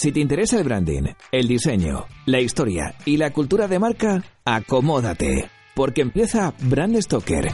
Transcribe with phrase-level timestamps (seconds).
[0.00, 5.50] Si te interesa el branding, el diseño, la historia y la cultura de marca, acomódate,
[5.74, 7.48] porque empieza Brand Stoker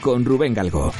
[0.00, 0.92] con Rubén Galgo.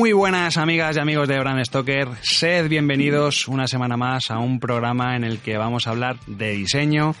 [0.00, 4.58] Muy buenas amigas y amigos de Brand Stoker, sed bienvenidos una semana más a un
[4.58, 7.14] programa en el que vamos a hablar de diseño,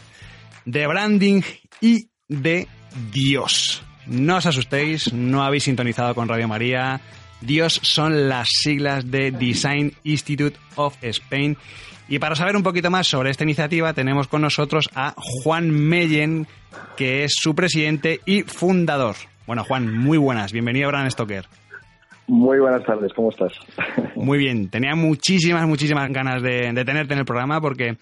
[0.64, 1.42] de branding
[1.82, 2.68] y de
[3.12, 3.82] Dios.
[4.06, 7.02] No os asustéis, no habéis sintonizado con Radio María.
[7.42, 11.58] Dios son las siglas de Design Institute of Spain.
[12.08, 16.46] Y para saber un poquito más sobre esta iniciativa tenemos con nosotros a Juan Meyen,
[16.96, 19.16] que es su presidente y fundador.
[19.46, 21.59] Bueno, Juan, muy buenas, bienvenido a Stoker.
[22.30, 23.52] Muy buenas tardes, ¿cómo estás?
[24.14, 27.96] Muy bien, tenía muchísimas, muchísimas ganas de, tenerte en el programa porque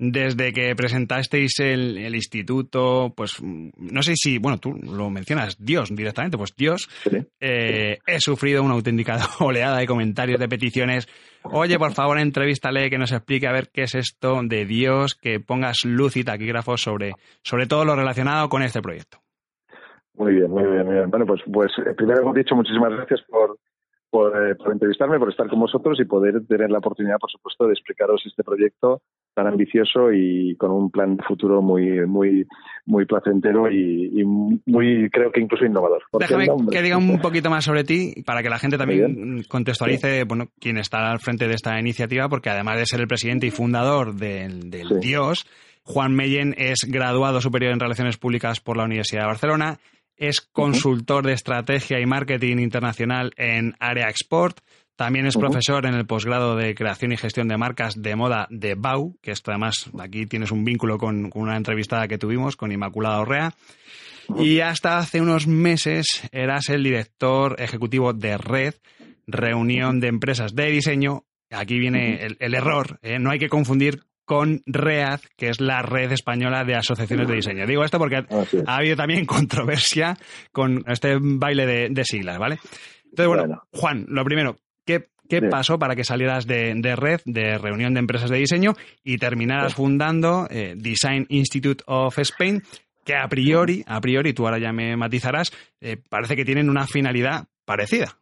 [0.00, 6.36] desde que presentasteis el, instituto, pues no sé si, bueno, tú lo mencionas, Dios directamente,
[6.36, 6.88] pues Dios,
[7.38, 11.06] eh, he sufrido una auténtica oleada de comentarios, de peticiones.
[11.44, 15.38] Oye, por favor, entrevístale, que nos explique a ver qué es esto de Dios, que
[15.38, 17.12] pongas luz y taquígrafos sobre,
[17.44, 19.20] sobre todo lo relacionado con este proyecto.
[20.18, 21.10] Muy bien, muy bien, muy bien.
[21.10, 23.56] Bueno, pues, pues eh, primero hemos dicho muchísimas gracias por,
[24.10, 27.66] por, eh, por, entrevistarme, por estar con vosotros y poder tener la oportunidad, por supuesto,
[27.66, 29.02] de explicaros este proyecto
[29.34, 32.44] tan ambicioso y con un plan de futuro muy, muy,
[32.86, 36.02] muy placentero y, muy, creo que incluso innovador.
[36.18, 40.46] Déjame que diga un poquito más sobre ti para que la gente también contextualice, bueno,
[40.58, 44.14] quién está al frente de esta iniciativa, porque además de ser el presidente y fundador
[44.16, 45.46] del, Dios,
[45.84, 49.78] Juan Meyen es graduado superior en Relaciones Públicas por la Universidad de Barcelona,
[50.18, 54.60] es consultor de estrategia y marketing internacional en Área Export.
[54.96, 58.74] También es profesor en el posgrado de creación y gestión de marcas de moda de
[58.74, 63.20] BAU, que esto además aquí tienes un vínculo con, una entrevistada que tuvimos con Inmaculada
[63.20, 63.54] Orrea.
[64.36, 68.74] Y hasta hace unos meses eras el director ejecutivo de Red,
[69.28, 71.24] reunión de empresas de diseño.
[71.50, 73.18] Aquí viene el, error, ¿eh?
[73.20, 77.66] no hay que confundir con READ, que es la red española de asociaciones de diseño.
[77.66, 78.16] Digo esto porque
[78.66, 80.18] ha habido también controversia
[80.52, 82.58] con este baile de, siglas, ¿vale?
[83.04, 85.08] Entonces, bueno, Juan, lo primero, ¿qué,
[85.50, 90.46] pasó para que salieras de, Red, de reunión de empresas de diseño, y terminaras fundando
[90.50, 92.62] eh, Design Institute of Spain,
[93.06, 95.50] que a priori, a priori, tú ahora ya me matizarás,
[95.80, 98.18] eh, parece que tienen una finalidad parecida.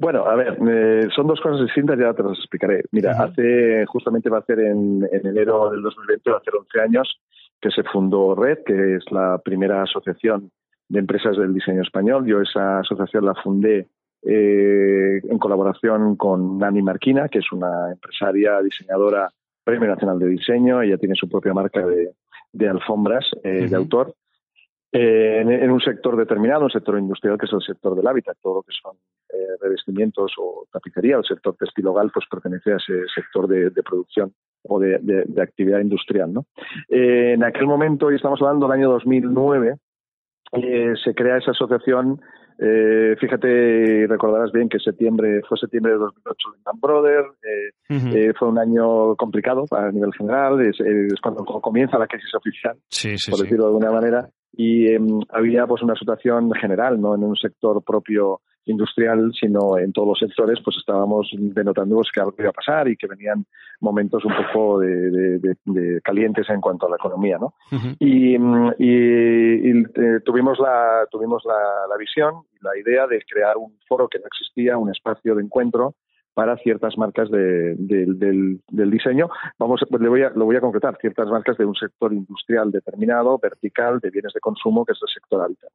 [0.00, 2.84] Bueno, a ver, eh, son dos cosas distintas, ya te las explicaré.
[2.90, 7.20] Mira, hace, justamente va a ser en, enero del 2020, va a ser 11 años,
[7.60, 10.50] que se fundó Red, que es la primera asociación
[10.88, 12.24] de empresas del diseño español.
[12.24, 13.88] Yo esa asociación la fundé
[14.22, 19.28] eh, en colaboración con Nani Marquina, que es una empresaria diseñadora
[19.64, 20.80] Premio Nacional de Diseño.
[20.80, 24.14] Ella tiene su propia marca de, alfombras eh, de autor.
[24.92, 28.56] Eh, en, un sector determinado, un sector industrial que es el sector del hábitat, todo
[28.56, 28.96] lo que son
[29.32, 34.32] eh, revestimientos o tapicería, el sector textil hogar, pues pertenece a ese sector de, producción
[34.64, 36.32] o de, actividad industrial.
[36.32, 36.46] ¿no?
[36.88, 39.76] Eh, en aquel momento, y estamos hablando del año 2009,
[40.52, 42.20] se crea esa asociación
[42.62, 48.48] eh, fíjate, recordarás bien que septiembre fue septiembre de 2008 Lehman Brothers, eh, eh, fue
[48.48, 50.76] un año complicado a nivel general, es,
[51.22, 52.76] cuando comienza la crisis oficial,
[53.30, 54.28] por decirlo de alguna manera,
[54.62, 59.90] y em, había pues una situación general, no en un sector propio industrial, sino en
[59.90, 63.46] todos los sectores, pues estábamos denotando que algo iba a pasar y que venían
[63.80, 65.56] momentos un poco de,
[66.04, 67.54] calientes en cuanto a la economía, ¿no?
[67.98, 74.08] Y, eh, tuvimos la tuvimos la, la visión y la idea de crear un foro
[74.08, 75.94] que no existía, un espacio de encuentro
[76.40, 79.28] para ciertas marcas del, diseño.
[79.58, 83.38] Vamos, le voy a, lo voy a concretar, ciertas marcas de un sector industrial determinado,
[83.38, 85.70] vertical, de bienes de consumo, que es el sector hábitat.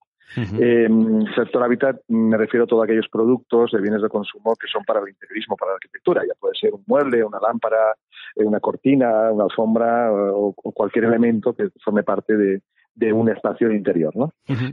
[0.59, 0.89] Eh,
[1.35, 5.01] sector hábitat me refiero a todos aquellos productos de bienes de consumo que son para
[5.01, 6.23] el interiorismo, para la arquitectura.
[6.27, 7.93] Ya puede ser un mueble, una lámpara,
[8.35, 14.15] eh, una cortina, una alfombra o, cualquier elemento que forme parte de, un espacio interior.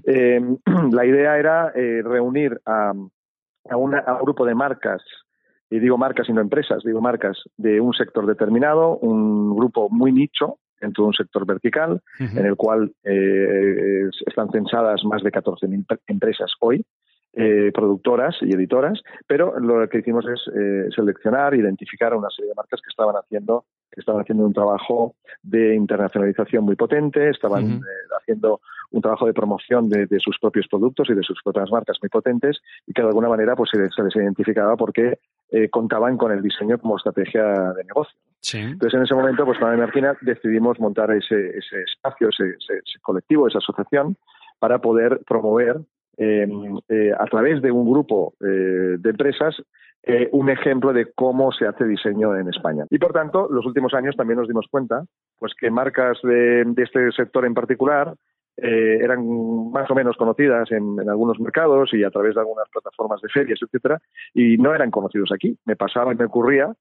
[0.06, 0.40] Eh,
[0.90, 2.94] la idea era reunir a,
[3.68, 5.02] a, un grupo de marcas
[5.72, 10.12] y digo marcas y no empresas, digo marcas de un sector determinado, un grupo muy
[10.12, 15.98] nicho en todo un sector vertical, en el cual eh, están censadas más de 14.000
[16.08, 16.84] empresas hoy,
[17.32, 22.50] eh, productoras y editoras, pero lo que hicimos es eh, seleccionar, identificar a una serie
[22.50, 27.74] de marcas que estaban haciendo que estaban haciendo un trabajo de internacionalización muy potente, estaban
[27.74, 27.80] eh,
[28.18, 28.60] haciendo
[28.90, 32.60] un trabajo de promoción de, sus propios productos y de sus propias marcas muy potentes
[32.86, 35.18] y que de alguna manera pues se, les identificaba porque
[35.52, 38.16] eh, contaban con el diseño como estrategia de negocio.
[38.54, 44.16] Entonces en ese momento pues con Martina decidimos montar ese, espacio, ese, colectivo, esa asociación
[44.58, 45.80] para poder promover
[46.18, 46.48] eh,
[47.16, 49.62] a través de un grupo de empresas
[50.04, 52.84] eh, un ejemplo de cómo se hace diseño en España.
[52.90, 55.04] Y por tanto, los últimos años también nos dimos cuenta
[55.38, 58.12] pues que marcas de, este sector en particular
[58.56, 59.26] eh, eran
[59.70, 63.58] más o menos conocidas en, algunos mercados y a través de algunas plataformas de ferias,
[63.62, 64.00] etcétera,
[64.34, 65.56] y no eran conocidos aquí.
[65.64, 66.72] Me pasaba y me ocurría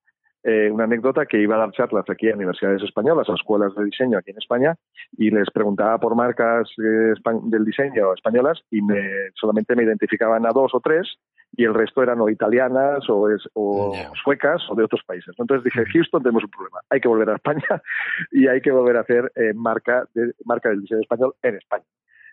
[0.43, 3.85] eh, una anécdota que iba a dar charlas aquí a universidades españolas, a escuelas de
[3.85, 4.75] diseño aquí en España,
[5.17, 9.01] y les preguntaba por marcas del diseño españolas y me,
[9.35, 11.07] solamente me identificaban a dos o tres
[11.53, 13.93] y el resto eran o italianas o, o
[14.23, 15.35] suecas o de otros países.
[15.37, 17.81] Entonces dije, Houston tenemos un problema, hay que volver a España
[18.31, 21.85] y hay que volver a hacer eh, marca, de, marca del diseño español en España.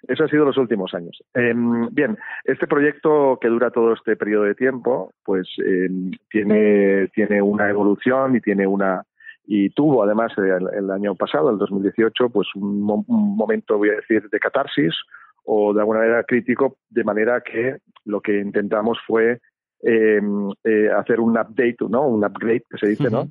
[0.07, 1.19] Eso ha sido los últimos años.
[1.35, 7.43] Em, bien, este proyecto que dura todo este periodo de tiempo, pues em, tiene, tiene
[7.43, 9.03] una evolución y tiene una
[9.51, 14.29] y tuvo además el, año pasado, el 2018, pues un, un, momento, voy a decir,
[14.29, 14.95] de catarsis,
[15.51, 19.41] o de alguna manera crítico, de manera que lo que intentamos fue
[19.83, 20.21] eh,
[20.65, 22.07] eh, hacer un update, ¿no?
[22.07, 23.31] Un upgrade que se dice, ¿no?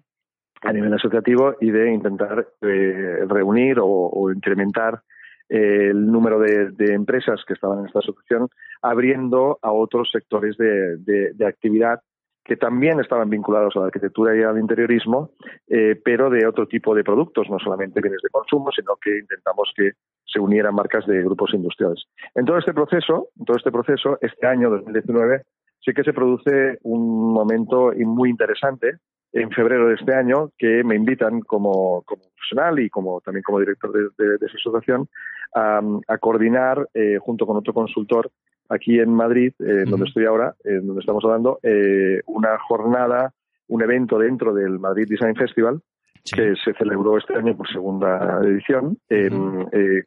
[0.64, 5.02] A nivel asociativo y de intentar eh, reunir o, incrementar
[5.50, 8.50] el número de, empresas que estaban en esta asociación,
[8.82, 12.02] abriendo a otros sectores de, actividad
[12.44, 15.32] que también estaban vinculados a la arquitectura y al interiorismo,
[15.68, 19.74] eh, pero de otro tipo de productos, no solamente bienes de consumo, sino que intentamos
[19.76, 19.92] que
[20.26, 22.06] se unieran marcas de grupos industriales.
[22.36, 25.42] En todo este proceso, en todo este proceso, este año 2019
[25.84, 28.98] sí que se produce un momento muy interesante
[29.34, 33.92] en febrero de este año que me invitan como, profesional y como también como director
[33.92, 35.08] de, esa asociación
[35.54, 38.32] a, coordinar eh, junto con otro consultor
[38.70, 43.34] aquí en Madrid, eh, donde estoy ahora, en donde estamos hablando, eh, una jornada,
[43.68, 45.82] un evento dentro del Madrid Design Festival,
[46.24, 49.30] que se celebró este año por segunda edición, eh,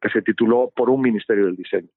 [0.01, 1.89] que se tituló Por un Ministerio del Diseño.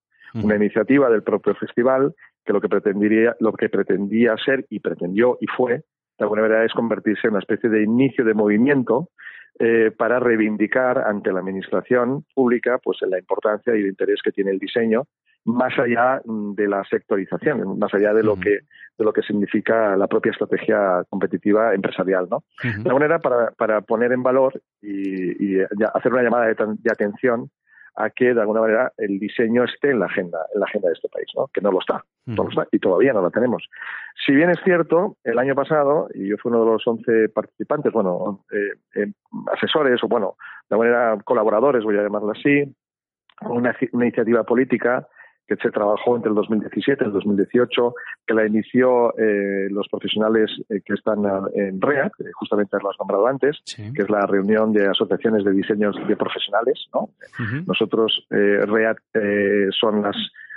[0.41, 5.37] Una iniciativa del propio festival que lo que pretendía, lo que pretendía ser y pretendió
[5.39, 5.83] y fue,
[6.17, 9.09] de alguna manera, es convertirse en una especie de inicio de movimiento
[9.59, 14.51] eh, para reivindicar ante la administración pública pues la importancia y el interés que tiene
[14.51, 15.03] el diseño
[15.45, 18.61] más allá mm, de la sectorización, más allá de lo que
[18.97, 22.43] de lo que significa la propia estrategia competitiva empresarial, ¿no?
[22.61, 27.49] De alguna manera para, para poner en valor y, hacer una llamada de, atención
[27.95, 30.93] a que de alguna manera el diseño esté en la agenda, en la agenda de
[30.93, 31.47] este país, ¿no?
[31.47, 33.69] Que no lo está, no lo está y todavía no lo tenemos.
[34.25, 37.91] Si bien es cierto, el año pasado, y yo fui uno de los 11 participantes,
[37.93, 39.11] bueno, eh, eh,
[39.51, 40.35] asesores o bueno,
[40.69, 42.63] de alguna manera colaboradores, voy a llamarlo así,
[43.41, 45.07] una, una iniciativa política
[45.47, 47.93] que se trabajó entre el 2017 y el 2018,
[48.25, 51.19] que la inició eh, los profesionales eh, que están
[51.53, 55.95] en REAC, eh, justamente las nombrado antes, que es la reunión de asociaciones de diseños
[56.07, 56.87] de profesionales.
[56.93, 57.09] ¿no?
[57.65, 59.01] Nosotros, REAC,
[59.71, 60.15] son las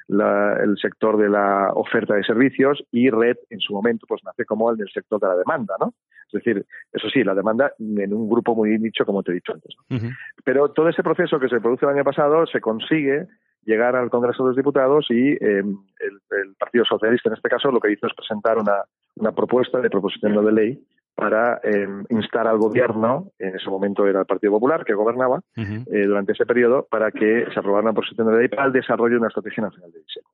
[0.08, 4.70] el sector de la oferta de servicios y Red en su momento pues nace como
[4.70, 5.94] el del sector de la demanda, ¿no?
[6.28, 9.52] Es decir, eso sí, la demanda en un grupo muy nicho como te he dicho
[9.52, 9.74] antes.
[10.44, 13.26] Pero todo ese proceso que se produce el año pasado se consigue
[13.66, 17.80] llegar al Congreso de los Diputados y em, el, Partido Socialista, en este caso, lo
[17.80, 18.84] que hizo es presentar una,
[19.16, 24.20] una propuesta de proposición de ley para em, instar al gobierno, en ese momento era
[24.20, 28.28] el Partido Popular que gobernaba, eh, durante ese periodo, para que se aprobara una proposición
[28.28, 30.26] de ley para el desarrollo de una estrategia nacional de diseño.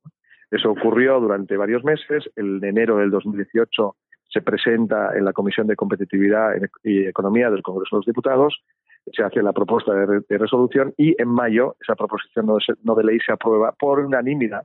[0.51, 2.29] Eso ocurrió durante varios meses.
[2.37, 3.97] El enero del 2018
[4.29, 6.51] se presenta en la Comisión de Competitividad
[6.83, 8.63] y Economía del Congreso de los Diputados
[9.11, 13.33] se hace la propuesta de, resolución y en mayo esa proposición no de, ley se
[13.33, 14.63] aprueba por unanimidad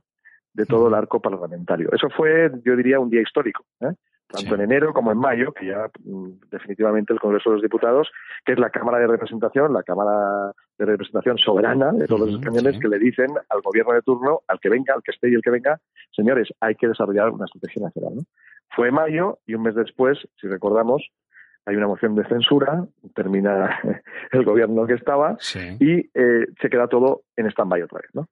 [0.52, 1.90] de todo el arco parlamentario.
[1.92, 3.92] Eso fue, yo diría, un día histórico, ¿eh?
[4.28, 8.10] tanto en enero como en mayo, que ya mm, definitivamente el Congreso de los Diputados,
[8.44, 12.78] que es la Cámara de Representación, la Cámara de Representación soberana de todos los españoles,
[12.78, 15.42] que le dicen al gobierno de turno, al que venga, al que esté y el
[15.42, 15.80] que venga,
[16.14, 18.16] señores, hay que desarrollar una estrategia nacional.
[18.16, 18.22] ¿no?
[18.76, 21.08] Fue mayo y un mes después, si recordamos,
[21.68, 23.78] hay una moción de censura, termina
[24.32, 25.36] el gobierno que estaba
[25.78, 28.10] y eh, se queda todo en stand-by otra vez.
[28.14, 28.26] ¿no?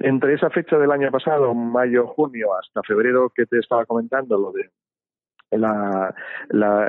[0.00, 4.50] Entre esa fecha del año pasado, mayo, junio, hasta febrero que te estaba comentando, lo
[4.50, 4.70] de
[5.52, 6.12] la,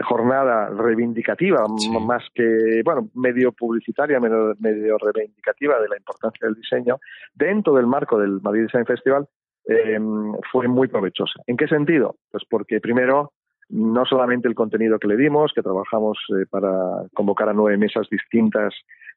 [0.03, 1.65] jornada reivindicativa,
[2.01, 6.97] más que, bueno, medio publicitaria, medio, medio, reivindicativa de la importancia del diseño,
[7.35, 9.27] dentro del marco del Madrid Design Festival,
[9.67, 9.99] eh,
[10.51, 11.41] fue muy provechosa.
[11.45, 12.15] ¿En qué sentido?
[12.31, 13.33] Pues porque primero
[13.71, 16.69] no solamente el contenido que le dimos, que trabajamos eh, para
[17.13, 18.73] convocar a nueve mesas distintas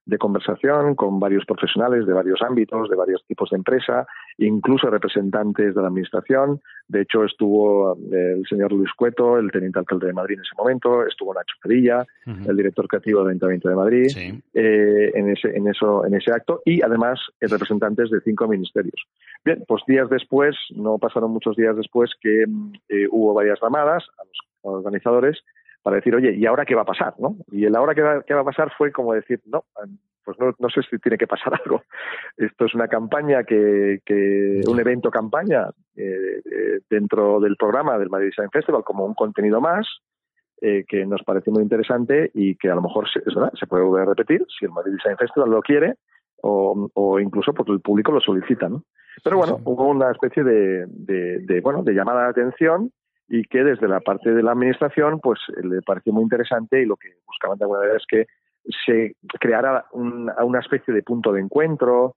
[0.07, 4.07] de conversación con varios profesionales de varios ámbitos, de varios tipos de empresa,
[4.39, 6.61] incluso representantes de la Administración.
[6.89, 10.55] De hecho, estuvo eh, el señor Luis Cueto, el teniente alcalde de Madrid en ese
[10.57, 14.07] momento, estuvo Nacho Padilla, el director creativo del Ayuntamiento de Madrid,
[14.53, 19.07] eh, en, ese, en, eso, en ese acto, y además eh, representantes de cinco ministerios.
[19.45, 22.45] Bien, pues días después, no pasaron muchos días después, que
[23.11, 25.43] hubo varias llamadas a los organizadores
[25.85, 27.15] para decir, oye, ¿y ahora qué va a pasar?
[27.19, 27.37] ¿no?
[27.53, 29.65] Y el ahora qué va, qué va a pasar fue como decir, no,
[30.25, 31.83] pues no, no, sé si tiene que pasar algo.
[32.39, 38.09] Esto es una campaña que, que un evento campaña eh, eh, dentro del programa del
[38.09, 39.87] Madrid Design Festival como un contenido más
[40.63, 44.05] eh, que nos parece muy interesante y que a lo mejor se, se puede volver
[44.05, 45.97] a repetir si el Madrid Design Festival lo quiere
[46.41, 48.85] o, o incluso porque el público lo solicita, ¿no?
[49.23, 52.91] Pero bueno, hubo una especie de, de, de, bueno, de llamada de atención
[53.29, 56.97] y que desde la parte de la administración pues le pareció muy interesante y lo
[56.97, 58.27] que buscaban de alguna manera es que
[58.85, 62.17] se creara una especie de punto de encuentro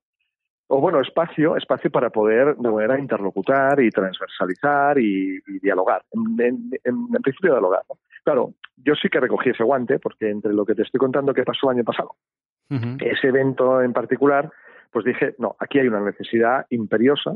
[0.68, 6.70] o bueno espacio espacio para poder de manera interlocutar y transversalizar y, dialogar en,
[7.22, 7.82] principio dialogar
[8.24, 11.44] claro yo sí que recogí ese guante porque entre lo que te estoy contando que
[11.44, 12.16] pasó el año pasado
[13.00, 14.50] ese evento en particular
[14.90, 17.32] pues dije no aquí hay una necesidad imperiosa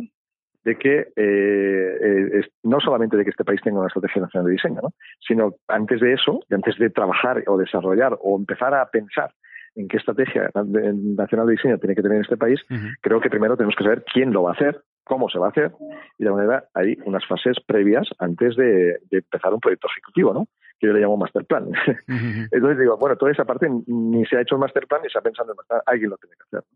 [0.64, 4.52] de que eh, eh no solamente de que este país tenga una estrategia nacional de
[4.52, 4.90] diseño, ¿no?
[5.26, 9.32] sino antes de eso, antes de trabajar o desarrollar o empezar a pensar
[9.74, 12.60] en qué estrategia nacional de diseño tiene que tener este país,
[13.00, 15.50] creo que primero tenemos que saber quién lo va a hacer, cómo se va a
[15.50, 15.72] hacer,
[16.18, 20.46] y de manera hay unas fases previas antes de, empezar un proyecto ejecutivo, ¿no?
[20.78, 21.68] que yo le llamo master plan.
[22.50, 25.18] Entonces digo, bueno, toda esa parte ni se ha hecho el master plan ni se
[25.18, 26.68] ha pensado en el master alguien lo tiene que hacer.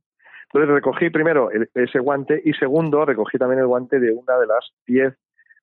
[0.52, 4.70] Entonces recogí primero ese guante y segundo recogí también el guante de una de las
[4.86, 5.14] diez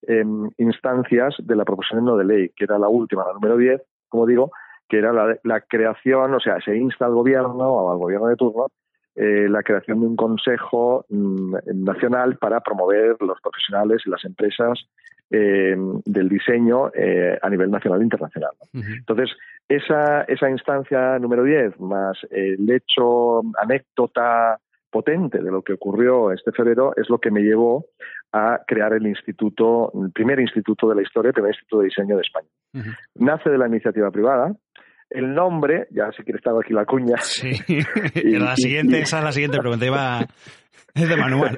[0.07, 3.81] em, instancias de la proposición no de ley, que era la última, la número diez,
[4.09, 4.51] como digo,
[4.89, 5.13] que era
[5.43, 8.67] la, creación, o sea, se insta al gobierno o al gobierno de turno
[9.15, 14.87] eh, la creación de un consejo mm, nacional para promover los profesionales y las empresas
[15.29, 18.51] em, del diseño eh, a nivel nacional e internacional.
[18.73, 19.29] Entonces,
[19.69, 24.59] esa, esa instancia número 10, más el hecho, anécdota
[24.93, 27.87] potente de lo que ocurrió este febrero es lo que me llevó
[28.31, 32.15] a crear el instituto, el primer instituto de la historia, el primer instituto de diseño
[32.15, 32.47] de España.
[33.15, 34.53] Nace de la iniciativa privada.
[35.09, 37.17] El nombre, ya si quiere estar aquí la cuña.
[37.17, 37.51] Sí.
[38.39, 40.21] la siguiente, esa es la siguiente pregunta, iba
[40.95, 41.57] es de manual.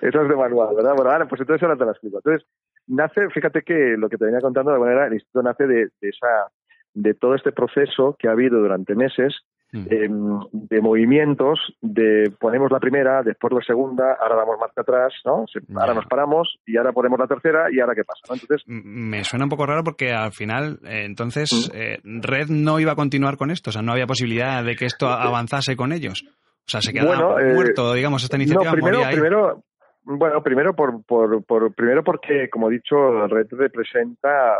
[0.00, 0.92] Eso es de manual, ¿verdad?
[0.94, 2.18] Bueno, ahora, pues entonces ahora te la explico.
[2.18, 2.46] Entonces,
[2.86, 6.08] nace, fíjate que lo que te venía contando de manera, el instituto nace de, de
[6.08, 6.52] esa
[6.94, 9.34] de todo este proceso que ha habido durante meses
[9.72, 9.86] Mm.
[9.90, 15.44] Em, de movimientos, de ponemos la primera, después la segunda, ahora damos marcha atrás, ¿no?
[15.78, 19.46] Ahora nos paramos y ahora ponemos la tercera y ahora qué pasa, Entonces me suena
[19.46, 21.76] un poco raro porque al final, eh, entonces, mm.
[21.76, 24.86] eh, Red no iba a continuar con esto, o sea, no había posibilidad de que
[24.86, 26.24] esto avanzase con ellos.
[26.66, 28.70] O sea, se quedaba eh, muerto, digamos, esta iniciativa.
[28.70, 29.64] No, primero, primero,
[30.04, 32.96] bueno, primero por, por, por, primero porque, como he dicho,
[33.28, 34.56] Red representa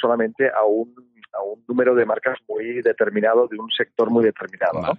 [0.00, 0.94] solamente a un
[1.38, 4.80] a un número de marcas muy determinado de un sector muy determinado.
[4.80, 4.98] ¿no?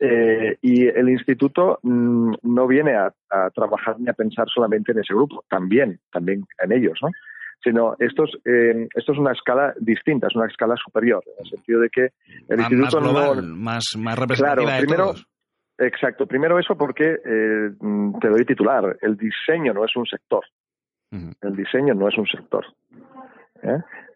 [0.00, 3.12] Eh, y el instituto mm, no viene a,
[3.52, 7.08] trabajar ni a pensar solamente en ese grupo, también, también en ellos, ¿no?
[7.62, 11.50] Sino esto es, eh, esto es una escala distinta, es una escala superior, en el
[11.50, 12.08] sentido de que
[12.48, 15.14] el instituto más más, más representativa claro, primero,
[15.80, 17.70] Exacto, primero eso porque eh,
[18.20, 20.44] te doy titular, el diseño no es un sector,
[21.10, 22.64] el diseño no es un sector.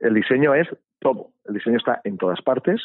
[0.00, 0.68] El diseño es
[1.02, 1.28] todo.
[1.44, 2.80] El diseño está en todas partes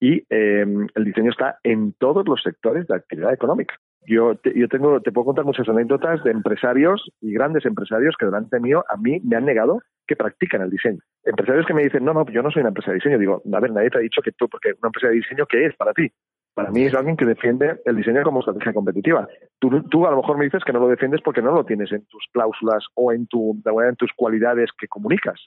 [0.00, 3.74] y eh, el diseño está en todos los sectores de actividad económica.
[4.04, 8.26] Yo, te, yo tengo, te puedo contar muchas anécdotas de empresarios y grandes empresarios que
[8.26, 10.98] delante mío a mí me han negado que practican el diseño.
[11.24, 13.18] Empresarios que me dicen, no, no, yo no soy una empresa de diseño.
[13.18, 15.66] Digo, a ver, nadie te ha dicho que tú, porque una empresa de diseño, ¿qué
[15.66, 16.10] es para ti?
[16.54, 19.26] Para mí es alguien que defiende el diseño como estrategia competitiva.
[19.58, 21.90] Tú, tú a lo mejor me dices que no lo defiendes porque no lo tienes
[21.92, 25.40] en tus cláusulas o en, tu, en tus cualidades que comunicas.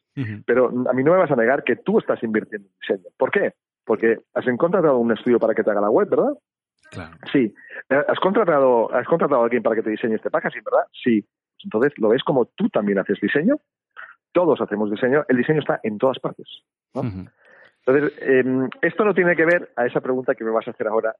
[0.45, 3.09] Pero a mí no me vas a negar que tú estás invirtiendo en diseño.
[3.17, 3.53] ¿Por qué?
[3.85, 6.33] Porque has contratado un estudio para que te haga la web, ¿verdad?
[6.89, 7.15] Claro.
[7.31, 7.53] Sí.
[7.89, 10.87] Eh, ¿Has contratado, ¿Has contratado a alguien para que te diseñe este packaging, verdad?
[11.03, 11.23] Sí.
[11.63, 13.57] Entonces, ¿lo ves como tú también haces diseño?
[14.31, 15.23] Todos hacemos diseño.
[15.27, 16.47] El diseño está en todas partes.
[16.95, 17.03] ¿no?
[17.85, 18.43] Entonces, eh,
[18.81, 21.15] esto no tiene que ver a esa pregunta que me vas a hacer ahora,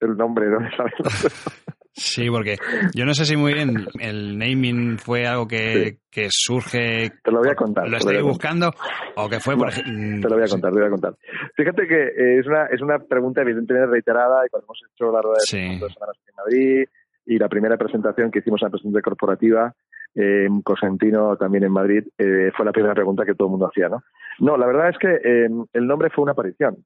[0.00, 0.58] el nombre, ¿no?
[1.98, 2.56] Sí, porque
[2.94, 7.10] yo no sé si muy bien el naming fue algo que, que surge.
[7.24, 7.88] Te lo voy a contar.
[7.88, 8.70] ¿Lo estoy buscando?
[9.16, 10.20] ¿O que fue, por ejemplo?
[10.20, 11.14] Te lo voy a contar, te lo voy a contar.
[11.54, 15.22] Fíjate que eh, es una, es una pregunta evidentemente reiterada y cuando hemos hecho la
[15.22, 16.88] rueda de dos semanas en Madrid
[17.24, 19.74] y la primera presentación que hicimos en la presentación corporativa,
[20.16, 23.88] en Cosentino, también en Madrid, eh, fue la primera pregunta que todo el mundo hacía,
[23.88, 24.02] ¿no?
[24.38, 26.76] No, la verdad es que eh, el nombre fue una aparición,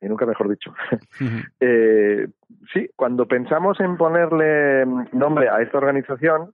[0.00, 0.74] y nunca mejor dicho.
[1.60, 2.28] eh,
[2.72, 6.52] sí, cuando pensamos en ponerle nombre a esta organización,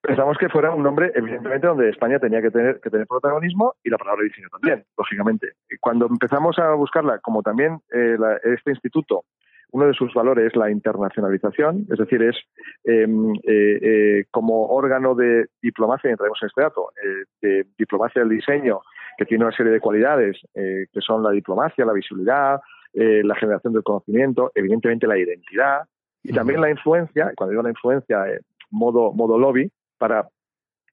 [0.00, 3.90] pensamos que fuera un nombre, evidentemente, donde España tenía que tener, que tener protagonismo y
[3.90, 5.52] la palabra diseño también, lógicamente.
[5.80, 9.24] Cuando empezamos a buscarla, como también eh, la, este instituto,
[9.70, 12.36] uno de sus valores es la internacionalización, es decir, es
[12.84, 18.30] em, eh, eh, como órgano de diplomacia, entraremos en este dato, eh, de diplomacia del
[18.30, 18.80] diseño,
[19.18, 22.60] que tiene una serie de cualidades, eh, que son la diplomacia, la visibilidad,
[22.94, 25.82] eh, la generación del conocimiento, evidentemente la identidad
[26.22, 28.24] y también la influencia, cuando digo la influencia,
[28.70, 30.28] modo, modo lobby, para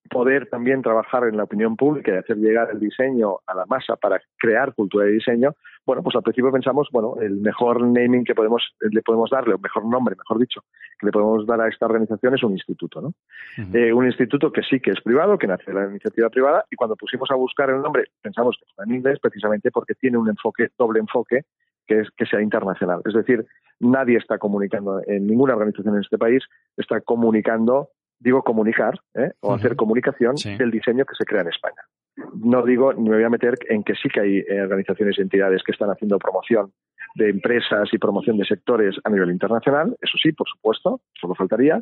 [0.09, 3.95] poder también trabajar en la opinión pública y hacer llegar el diseño a la masa
[3.95, 8.33] para crear cultura de diseño, bueno, pues al principio pensamos, bueno, el mejor naming que
[8.33, 10.61] podemos le podemos darle, o mejor nombre, mejor dicho,
[10.99, 13.07] que le podemos dar a esta organización es un instituto, ¿no?
[13.09, 13.75] Uh -huh.
[13.75, 16.75] eh, un instituto que sí que es privado, que nace de la iniciativa privada, y
[16.75, 20.29] cuando pusimos a buscar el nombre, pensamos que está en inglés precisamente porque tiene un
[20.29, 21.41] enfoque, doble enfoque,
[21.87, 23.01] que es que sea internacional.
[23.05, 23.45] Es decir,
[23.79, 26.43] nadie está comunicando, en ninguna organización en este país
[26.77, 29.31] está comunicando digo comunicar ¿eh?
[29.41, 29.55] o uh -huh.
[29.55, 30.55] hacer comunicación sí.
[30.57, 31.81] del diseño que se crea en España.
[32.33, 35.21] No digo, ni me voy a meter en que sí que hay eh, organizaciones y
[35.21, 36.71] entidades que están haciendo promoción
[37.15, 41.81] de empresas y promoción de sectores a nivel internacional, eso sí, por supuesto, solo faltaría.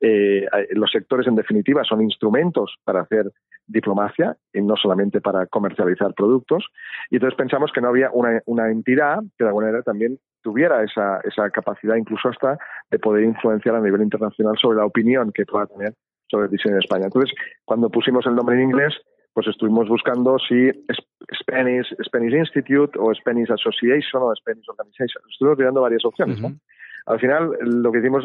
[0.00, 3.30] Eh, los sectores, en definitiva, son instrumentos para hacer
[3.66, 6.66] diplomacia y no solamente para comercializar productos.
[7.10, 11.20] Y entonces pensamos que no había una, entidad que de alguna manera también tuviera esa,
[11.24, 12.58] esa capacidad incluso hasta
[12.90, 15.94] de poder influenciar a nivel internacional sobre la opinión que pueda tener
[16.28, 17.04] sobre el diseño en España.
[17.04, 18.94] Entonces, cuando pusimos el nombre en inglés,
[19.34, 20.70] pues estuvimos buscando si
[21.42, 25.22] Spanish, Spanish Institute o Spanish Association o Spanish Organization.
[25.30, 26.40] Estuvimos mirando varias opciones.
[26.40, 26.50] Uh -huh.
[26.50, 26.58] ¿no?
[27.06, 28.24] Al final, lo que hicimos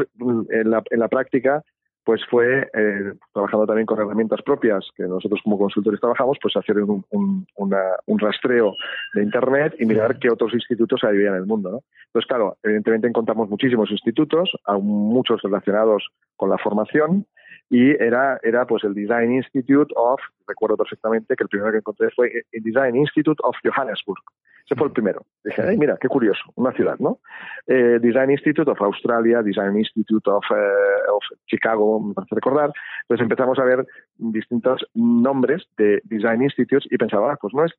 [0.49, 1.63] en la, en la práctica
[2.09, 6.79] pues fue, eh, trabajando también con herramientas propias que nosotros como consultores trabajamos, pues hacer
[6.79, 8.73] un, un, una, un rastreo
[9.13, 11.69] de Internet y mirar qué otros institutos había en el mundo.
[11.69, 11.83] ¿no?
[12.07, 14.49] Entonces, claro, evidentemente encontramos muchísimos institutos,
[14.81, 17.27] muchos relacionados con la formación,
[17.69, 22.09] y era, era pues el Design Institute of, recuerdo perfectamente que el primero que encontré
[22.15, 24.21] fue el Design Institute of Johannesburg.
[24.65, 25.25] Ese fue el primero.
[25.43, 27.19] Dije, ay, mira, qué curioso, una ciudad, ¿no?
[27.67, 32.71] Eh, Design Institute of Australia, Design Institute of, uh, of, Chicago, me parece recordar.
[33.03, 33.85] Entonces empezamos a ver
[34.17, 37.73] distintos nombres de Design Institutes y pensaba, ah, pues no es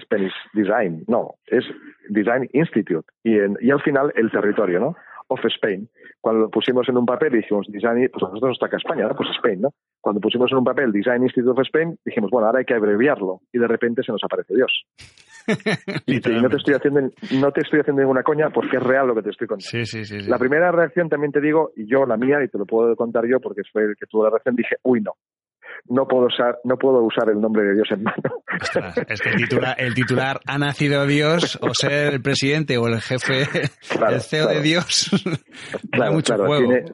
[0.00, 1.64] Spanish Design, no, es
[2.10, 3.08] Design Institute.
[3.24, 4.96] Y, y al final el territorio, ¿no?
[5.28, 5.88] Of Spain.
[6.20, 9.14] Cuando lo pusimos en un papel y dijimos Design, pues nosotros está acá España, ¿no?
[9.14, 9.70] pues Spain, ¿no?
[10.00, 13.40] Cuando pusimos en un papel Design Institute of Spain, dijimos, bueno, ahora hay que abreviarlo
[13.52, 14.84] y de repente se nos aparece Dios.
[16.06, 18.82] y, te, y no te estoy haciendo no te estoy haciendo ninguna coña porque es
[18.82, 19.68] real lo que te estoy contando.
[19.68, 22.58] Sí, sí, sí, la primera reacción también te digo, y yo la mía, y te
[22.58, 25.12] lo puedo contar yo porque fue el que tuvo la reacción, dije, uy, no,
[25.88, 28.42] no puedo usar, no puedo usar el nombre de Dios en mano.
[28.60, 32.86] Ostras, es que el titular, el titular, ha nacido Dios, o ser el presidente o
[32.88, 33.46] el jefe,
[33.88, 34.58] claro, el CEO claro.
[34.58, 35.10] de Dios,
[35.90, 36.68] claro, mucho claro, juego.
[36.68, 36.92] Tiene,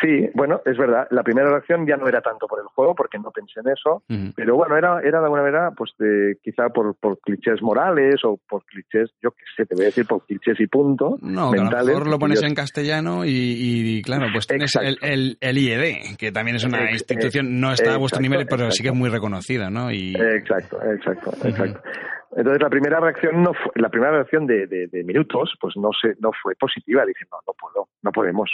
[0.00, 1.08] Sí, bueno, es verdad.
[1.10, 4.02] La primera reacción ya no era tanto por el juego, porque no pensé en eso,
[4.08, 4.32] uh -huh.
[4.36, 8.38] pero bueno, era, era de alguna manera, pues de, quizá por, por clichés morales o
[8.48, 11.18] por clichés, yo qué sé, te voy a decir por clichés y punto.
[11.20, 12.46] No, mentales, a lo mejor lo pones yo...
[12.46, 16.90] en castellano y, y, claro, pues tienes el, el, el, IED, que también es una
[16.90, 18.72] institución, no está exacto, a vuestro nivel, pero exacto.
[18.76, 19.90] sí que es muy reconocida, ¿no?
[19.90, 20.14] Y...
[20.14, 21.80] Exacto, exacto, exacto.
[21.84, 22.18] Uh -huh.
[22.36, 25.90] Entonces la primera reacción no fue, la primera reacción de, de, de, minutos, pues no
[26.00, 27.04] se, no fue positiva.
[27.06, 28.50] Dije, no, no puedo, no podemos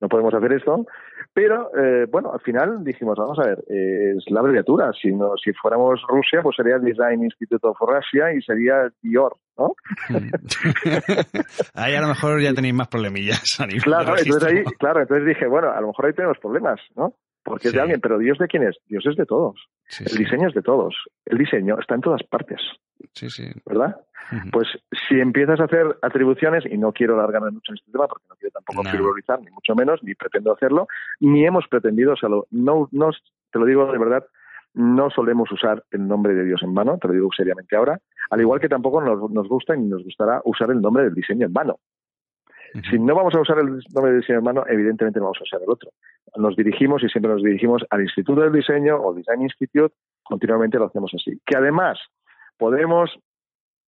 [0.00, 0.86] no podemos hacer esto.
[1.32, 4.90] Pero, eh, bueno, al final dijimos, vamos a ver, eh, es la abreviatura.
[5.00, 9.74] Si, no, si fuéramos Rusia, pues sería Design Institute of Russia y sería Dior, ¿no?
[11.74, 13.42] ahí a lo mejor ya tenéis más problemillas.
[13.58, 16.80] A nivel claro, entonces ahí, claro, entonces dije, bueno, a lo mejor ahí tenemos problemas,
[16.96, 17.14] ¿no?
[17.42, 18.76] Porque es de alguien, pero ¿Dios de quién es?
[18.88, 19.68] Dios es de todos.
[19.86, 20.18] Sí, el sí.
[20.24, 20.94] diseño es de todos.
[21.26, 22.60] El diseño está en todas partes.
[23.12, 23.44] Sí, sí.
[23.66, 23.96] ¿Verdad?
[24.32, 24.50] Uh -huh.
[24.52, 24.68] Pues
[25.08, 28.36] si empiezas a hacer atribuciones, y no quiero alargarme mucho en este tema porque no
[28.36, 28.90] quiero tampoco no.
[28.90, 30.86] frivolizar, ni mucho menos, ni pretendo hacerlo,
[31.20, 33.10] ni hemos pretendido, o sea, lo, no, no,
[33.50, 34.24] te lo digo de verdad,
[34.74, 38.40] no solemos usar el nombre de Dios en vano, te lo digo seriamente ahora, al
[38.40, 41.52] igual que tampoco nos, nos gusta ni nos gustará usar el nombre del diseño en
[41.52, 41.78] vano.
[42.74, 42.90] Uh -huh.
[42.90, 45.44] Si no vamos a usar el nombre del diseño en mano, evidentemente no vamos a
[45.44, 45.90] usar el otro.
[46.36, 50.86] Nos dirigimos y siempre nos dirigimos al Instituto del Diseño o Design Institute, continuamente lo
[50.86, 51.40] hacemos así.
[51.46, 52.00] Que además
[52.58, 53.18] podemos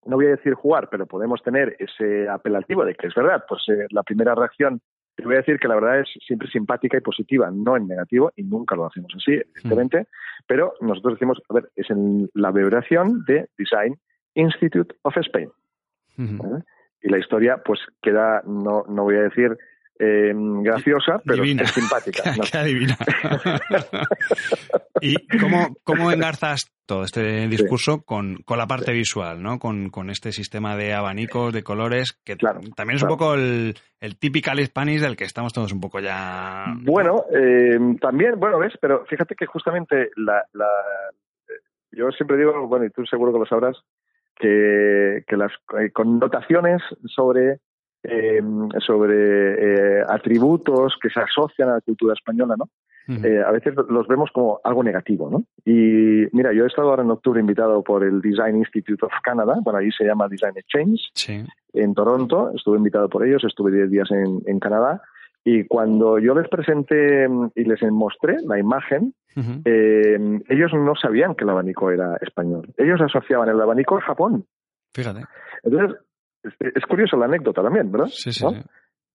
[0.07, 3.63] no voy a decir jugar, pero podemos tener ese apelativo de que es verdad, pues
[3.69, 4.81] eh, la primera reacción,
[5.17, 8.33] te voy a decir que la verdad es siempre simpática y positiva, no en negativo,
[8.37, 10.45] y nunca lo hacemos así, evidentemente, mm.
[10.47, 13.99] pero nosotros decimos, a ver, es en la abreviación de Design
[14.35, 15.51] Institute of Spain.
[16.17, 16.65] Mm -hmm.
[17.03, 19.57] Y la historia, pues queda, no, no voy a decir
[19.99, 22.23] eh, graciosa, pero es simpática.
[22.53, 22.97] Qué adivina.
[25.01, 29.59] ¿Y cómo, cómo engarzas todo este discurso con, con, la parte visual, ¿no?
[29.59, 34.19] Con, con, este sistema de abanicos, de colores, que también es un poco el, el
[34.19, 36.65] typical Spanish del que estamos todos un poco ya...
[36.83, 40.69] Bueno, eh, también, bueno, ves, pero fíjate que justamente la, la,
[41.91, 43.77] yo siempre digo, bueno, y tú seguro que lo sabrás,
[44.37, 47.61] que, que las eh, connotaciones sobre
[48.09, 48.42] eh,
[48.85, 52.69] sobre eh, atributos que se asocian a la cultura española, ¿no?
[53.09, 55.45] Eh, a veces los vemos como algo negativo, ¿no?
[55.64, 59.55] Y mira, yo he estado ahora en octubre invitado por el Design Institute of Canada,
[59.62, 61.12] bueno, ahí se llama Design Exchange,
[61.73, 65.03] en Toronto, estuve invitado por ellos, estuve 10 días en, en, Canadá,
[65.45, 69.14] y cuando yo les presenté y les mostré la imagen,
[69.64, 72.69] eh, ellos no sabían que el abanico era español.
[72.77, 74.47] Ellos asociaban el abanico a Japón.
[74.95, 75.25] Fíjate.
[75.62, 75.99] Entonces,
[76.61, 78.09] es, curioso la anécdota también, ¿verdad?
[78.09, 78.41] Sí, sí.
[78.41, 78.63] sí.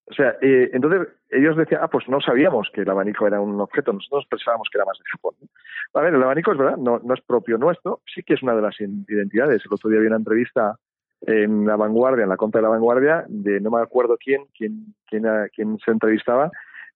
[0.06, 3.60] O sea, eh, entonces ellos decían, ah, pues no sabíamos que el abanico era un
[3.60, 5.34] objeto, nosotros pensábamos que era más de Japón.
[5.94, 8.54] A ver, el abanico es verdad, no, no es propio nuestro, sí que es una
[8.54, 9.62] de las identidades.
[9.64, 10.76] El otro día había una entrevista
[11.22, 14.94] en La Vanguardia, en la conta de La Vanguardia, de no me acuerdo quién, quién,
[15.06, 16.50] quién, quién se entrevistaba,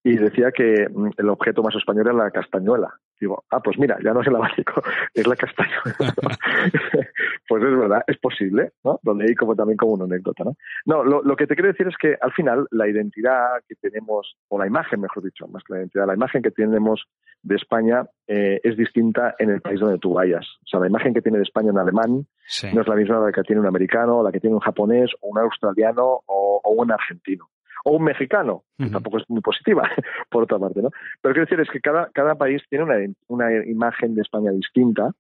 [0.07, 2.95] y decía que mm, el objeto más español era la castañuela.
[3.21, 4.81] Digo, ah, pues mira, ya no es el abanico,
[5.15, 5.83] es la castañuela.
[7.49, 9.01] pues es verdad, es posible, ¿no?
[9.03, 10.55] Lo leí como también como una anécdota, ¿no?
[10.85, 14.37] No, lo, lo, que te quiero decir es que al final la identidad que tenemos,
[14.47, 17.09] o la imagen, mejor dicho, más que la identidad, la imagen que tenemos
[17.43, 20.47] de España eh, es distinta en el país donde tú vayas.
[20.63, 22.27] O sea, la imagen que tiene de España un alemán
[22.73, 25.31] no es la misma la que tiene un americano, la que tiene un japonés, o
[25.31, 27.49] un australiano, o, o un argentino
[27.89, 29.89] o un mexicano, tampoco es muy positiva,
[30.29, 30.91] por otra parte, ¿no?
[31.23, 32.97] Pero quiero decir es que cada, cada país tiene una,
[33.29, 35.13] una imagen de España distinta.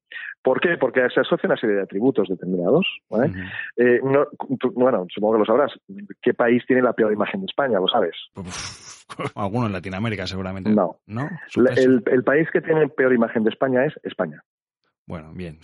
[0.43, 0.77] ¿Por qué?
[0.77, 2.85] Porque se asocia una serie de atributos determinados.
[3.77, 4.01] Eh,
[4.75, 5.79] bueno, supongo que lo sabrás.
[6.21, 7.79] ¿Qué país tiene la peor imagen de España?
[7.79, 8.17] ¿Lo sabes?
[9.37, 10.71] alguno en Latinoamérica, seguramente.
[10.71, 10.97] No.
[11.07, 11.31] ¿No?
[11.77, 14.43] El, el país que tiene peor imagen de España es España.
[15.07, 15.59] Bueno, bien.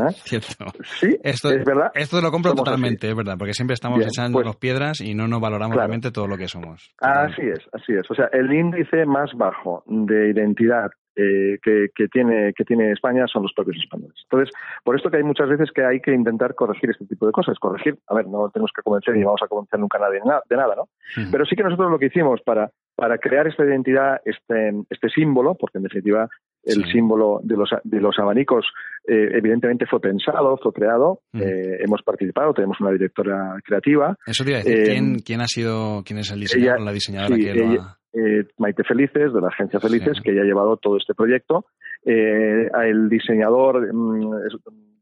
[0.00, 0.10] ¿Ah?
[0.24, 0.64] Cierto.
[0.98, 1.90] Sí, esto, es verdad.
[1.94, 5.40] Esto lo compro totalmente, es verdad, porque siempre estamos echando pues piedras y no nos
[5.40, 6.94] valoramos realmente todo lo que somos.
[6.98, 8.10] Así es, así es.
[8.10, 13.26] O sea, el índice más bajo de identidad eh, que, que, tiene, que tiene España
[13.26, 14.16] son los propios españoles.
[14.22, 17.32] Entonces, por esto que hay muchas veces que hay que intentar corregir este tipo de
[17.32, 17.58] cosas.
[17.58, 20.56] Corregir, a ver, no tenemos que convencer ni vamos a convencer nunca a nadie de
[20.56, 20.88] nada, ¿no?
[21.30, 25.54] Pero sí que nosotros lo que hicimos para, para crear esta identidad, este, este símbolo,
[25.54, 26.30] porque en definitiva
[26.64, 28.66] el símbolo de los, de los abanicos
[29.06, 34.16] eh, evidentemente fue pensado, fue creado, eh, hemos participado, tenemos una directora creativa.
[34.26, 37.36] Eso te iba a decir, ¿quién, quién ha sido, quién es el diseñador, la diseñadora
[37.36, 37.98] que lo ha...
[38.14, 41.64] Eh, Maite Felices, de la agencia Felices, que ya ha llevado todo este proyecto.
[42.04, 44.50] Eh, el diseñador, mm,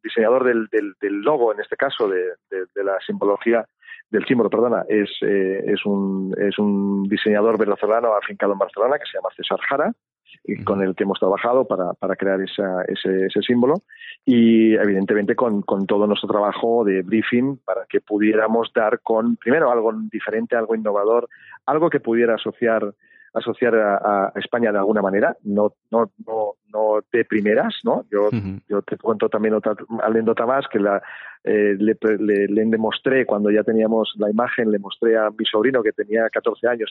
[0.03, 0.69] diseñador del,
[1.01, 2.21] del, logo, en este caso, de,
[2.51, 3.67] de, la simbología
[4.11, 9.11] del símbolo, perdona, es, eh, es, un, es un diseñador venezolano afincado en Barcelona que
[9.11, 9.93] se llama César Jara,
[10.65, 13.83] con el que hemos trabajado para, para crear esa, ese, ese, símbolo.
[14.25, 19.71] Y evidentemente con, con, todo nuestro trabajo de briefing para que pudiéramos dar con, primero,
[19.71, 21.29] algo diferente, algo innovador,
[21.67, 22.95] algo que pudiera asociar
[23.35, 28.05] asociar a, España de alguna manera, no, no, no, no de primeras, ¿no?
[28.11, 28.31] Yo,
[28.69, 31.03] yo te cuento también otra anécdota más que la,
[31.45, 35.93] eh, le, le, demostré cuando ya teníamos la imagen, le mostré a mi sobrino que
[35.93, 36.91] tenía 14 años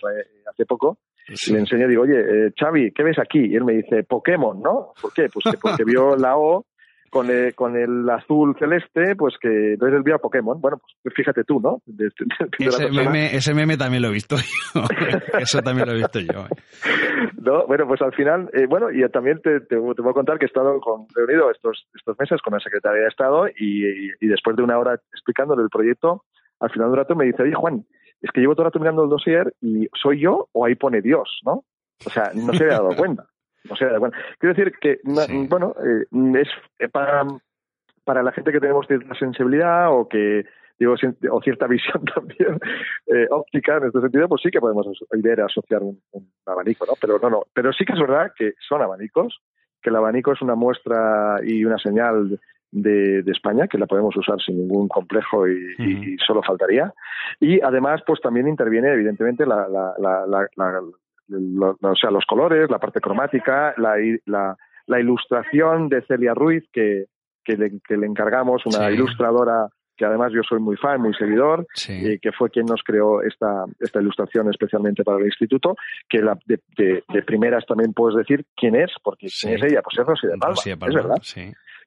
[0.50, 0.98] hace poco,
[1.28, 3.40] y le enseñé, digo, oye, eh, Xavi, ¿qué ves aquí?
[3.40, 4.94] Y él me dice, Pokémon, ¿no?
[5.02, 5.28] ¿Por qué?
[5.32, 6.66] Pues porque vio la O
[7.10, 10.60] con el, con el azul celeste, pues que entonces él vio a Pokémon.
[10.60, 11.82] Bueno, pues fíjate tú, ¿no?
[12.58, 14.82] ese, meme, ese, meme, también lo he visto yo.
[15.40, 16.42] Eso también lo he visto yo.
[16.42, 17.30] ¿eh?
[17.38, 20.46] No, bueno, pues al final, eh, bueno, y también te, te, voy a contar que
[20.46, 24.56] he estado con, reunido estos, estos meses con la Secretaría de Estado y, y, después
[24.56, 26.26] de una hora explicándole el proyecto,
[26.60, 27.86] al final de un rato me dice, oye Juan,
[28.22, 31.02] es que llevo todo el rato mirando el dossier y soy yo o ahí pone
[31.02, 31.64] Dios, ¿no?
[32.06, 33.26] O sea, no se había dado cuenta.
[33.70, 36.06] O sea, bueno, quiero decir que, bueno, eh,
[36.40, 36.48] es
[36.80, 37.26] eh, para,
[38.04, 40.46] para la gente que tenemos cierta sensibilidad o que
[40.80, 40.96] digo,
[41.32, 42.60] o cierta visión también
[43.08, 46.02] eh, óptica en este sentido, pues sí que podemos ver asociar un,
[46.46, 46.94] abanico, ¿no?
[47.00, 49.40] Pero no, no, pero sí que es verdad que son abanicos,
[49.82, 52.40] que el abanico es una muestra y una señal
[52.72, 56.94] de, de España, que la podemos usar sin ningún complejo y, y, solo faltaría.
[57.40, 60.82] Y además, pues también interviene, evidentemente, la, la, la, la
[61.32, 64.56] o sea, los colores, la parte cromática, la, la,
[64.88, 67.06] la ilustración de Celia Ruiz, que,
[67.44, 69.68] que, le, que le encargamos, una ilustradora
[70.00, 73.66] que además yo soy muy fan, muy seguidor, y que fue quien nos creó esta,
[73.82, 75.76] esta ilustración especialmente para el instituto,
[76.08, 80.00] que la, de, de, primeras también puedes decir quién es, porque quién es ella, pues
[80.00, 81.22] es Rosy de Palma, es verdad.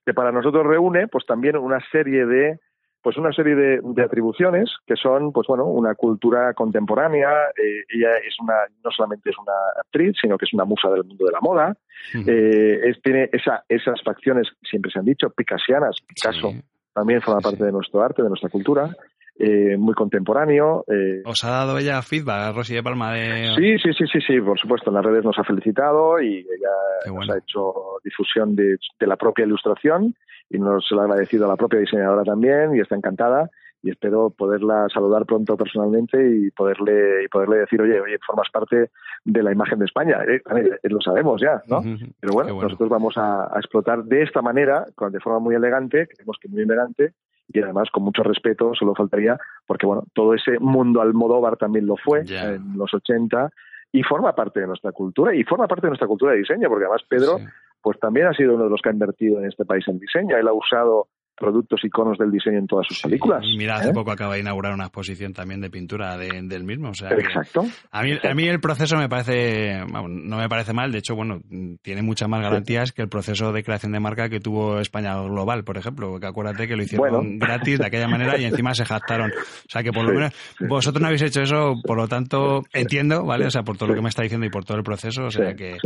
[0.04, 2.58] Que para nosotros reúne pues también una serie de
[3.02, 7.28] pues una serie de, atribuciones que son, pues bueno, una cultura contemporánea.
[7.56, 11.04] Eh, ella es una, no solamente es una actriz, sino que es una musa del
[11.04, 11.76] mundo de la moda.
[12.14, 15.96] Eh, tiene esa, esas facciones, siempre se han dicho, picasianas.
[16.06, 16.52] Picasso
[16.94, 18.90] también forma parte de nuestro arte, de nuestra cultura.
[19.38, 20.84] Eh, muy contemporáneo.
[20.86, 21.22] Eh.
[21.24, 23.14] ¿Os ha dado ella feedback, Rosy de Palma?
[23.14, 23.54] De...
[23.56, 24.90] Sí, sí, sí, sí, sí, por supuesto.
[24.90, 27.72] En las redes nos ha felicitado y ella nos ha hecho
[28.04, 30.14] difusión de, la propia ilustración
[30.52, 33.50] y nos lo ha agradecido a la propia diseñadora también y está encantada
[33.82, 38.90] y espero poderla saludar pronto personalmente y poderle y poderle decir oye oye formas parte
[39.24, 40.40] de la imagen de España eh,
[40.84, 41.82] lo sabemos ya no
[42.20, 46.36] pero bueno, nosotros vamos a, a, explotar de esta manera de forma muy elegante creemos
[46.40, 47.14] que muy elegante
[47.52, 51.96] y además con mucho respeto, solo faltaría, porque bueno, todo ese mundo Almodóvar también lo
[51.96, 53.50] fue en los 80
[53.92, 56.84] y forma parte de nuestra cultura y forma parte de nuestra cultura de diseño, porque
[56.84, 57.38] además Pedro
[57.82, 60.36] pues también ha sido uno de los que ha invertido en este país en diseño,
[60.36, 63.44] él ha usado productos iconos del diseño en todas sus películas.
[63.56, 63.94] mira, hace ¿eh?
[63.94, 66.90] poco acaba de inaugurar una exposición también de pintura del mismo.
[66.90, 67.64] O sea Exacto.
[67.90, 71.40] A mí, a mí el proceso me parece, no me parece mal, de hecho, bueno,
[71.82, 75.64] tiene muchas más garantías que el proceso de creación de marca que tuvo España Global,
[75.64, 79.30] por ejemplo, que acuérdate que lo hicieron gratis de aquella manera y encima se jactaron.
[79.30, 83.24] O sea que por lo menos vosotros no habéis hecho eso, por lo tanto entiendo,
[83.24, 83.46] ¿vale?
[83.46, 85.30] O sea, por todo lo que me está diciendo y por todo el proceso, o
[85.30, 85.76] sea que...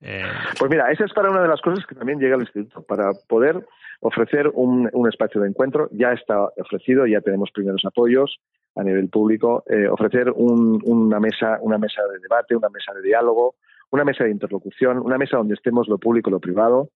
[0.00, 0.22] Eh,
[0.58, 3.10] pues mira, esa es para una de las cosas que también llega al instituto, para
[3.28, 3.64] poder
[4.00, 5.88] ofrecer un, un, espacio de encuentro.
[5.92, 8.38] Ya está ofrecido, ya tenemos primeros apoyos
[8.76, 9.64] a nivel público.
[9.68, 13.56] Eh, ofrecer una, mesa, una mesa de debate, una mesa de diálogo,
[13.90, 16.90] una mesa de interlocución, una mesa donde estemos lo público y lo privado.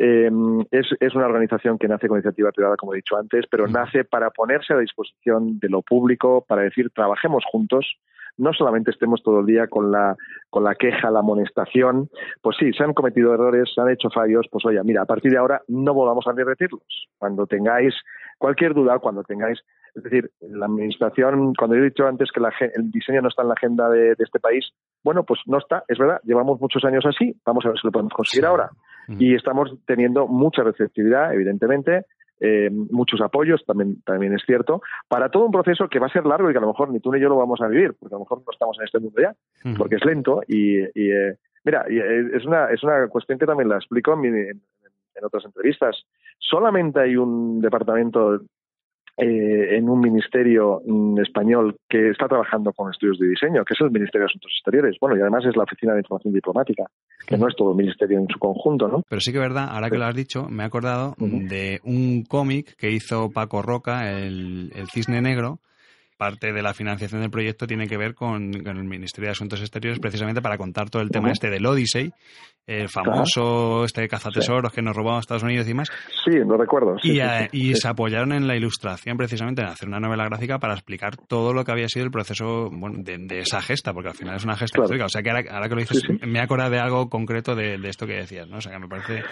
[0.00, 0.30] Eh,
[0.70, 4.04] es, es, una organización que nace con iniciativa privada, como he dicho antes, pero nace
[4.04, 7.98] para ponerse a disposición de lo público, para decir, trabajemos juntos,
[8.36, 10.16] no solamente estemos todo el día con la,
[10.48, 12.08] con la queja, la amonestación,
[12.40, 15.32] pues sí, se han cometido errores, se han hecho fallos, pues oye, mira, a partir
[15.32, 17.08] de ahora no volvamos a repetirlos.
[17.18, 17.94] Cuando tengáis
[18.38, 19.58] cualquier duda, cuando tengáis,
[19.94, 22.40] es decir, la administración, cuando he dicho antes que
[22.76, 24.70] el diseño no está en la agenda de, este país,
[25.02, 27.92] bueno, pues no está, es verdad, llevamos muchos años así, vamos a ver si lo
[27.92, 28.70] podemos conseguir ahora.
[29.08, 32.04] Y estamos teniendo mucha receptividad, evidentemente,
[32.40, 36.26] eh, muchos apoyos, también, también es cierto, para todo un proceso que va a ser
[36.26, 38.14] largo y que a lo mejor ni tú ni yo lo vamos a vivir, porque
[38.14, 39.34] a lo mejor no estamos en este mundo ya,
[39.76, 43.76] porque es lento y, eh, mira, eh, es, una, es una cuestión que también la
[43.76, 44.60] explico en,
[45.18, 46.04] en otras entrevistas.
[46.38, 48.40] Solamente hay un departamento
[49.18, 53.80] eh, en un ministerio mm, español que está trabajando con estudios de diseño, que es
[53.80, 54.96] el Ministerio de Asuntos Exteriores.
[55.00, 56.84] Bueno, y además es la Oficina de Información Diplomática,
[57.26, 59.02] que no es todo el ministerio en su conjunto, ¿no?
[59.08, 62.24] Pero sí que es verdad, ahora que lo has dicho, me he acordado de un
[62.24, 65.58] cómic que hizo Paco Roca, el Cisne Negro,
[66.18, 70.00] parte de la financiación del proyecto tiene que ver con, el Ministerio de Asuntos Exteriores
[70.00, 72.10] precisamente para contar todo el tema este del Odyssey,
[72.66, 75.88] el famoso este cazatesoros que nos robamos Estados Unidos y más.
[76.24, 76.96] Sí, lo recuerdo.
[77.02, 81.54] y, se apoyaron en la ilustración precisamente en hacer una novela gráfica para explicar todo
[81.54, 84.80] lo que había sido el proceso de, esa gesta, porque al final es una gesta
[84.82, 85.04] histórica.
[85.04, 88.14] O sea que ahora, que lo dices, me acuerdo de algo concreto de, esto que
[88.14, 88.56] decías, ¿no?
[88.58, 89.22] O sea que me parece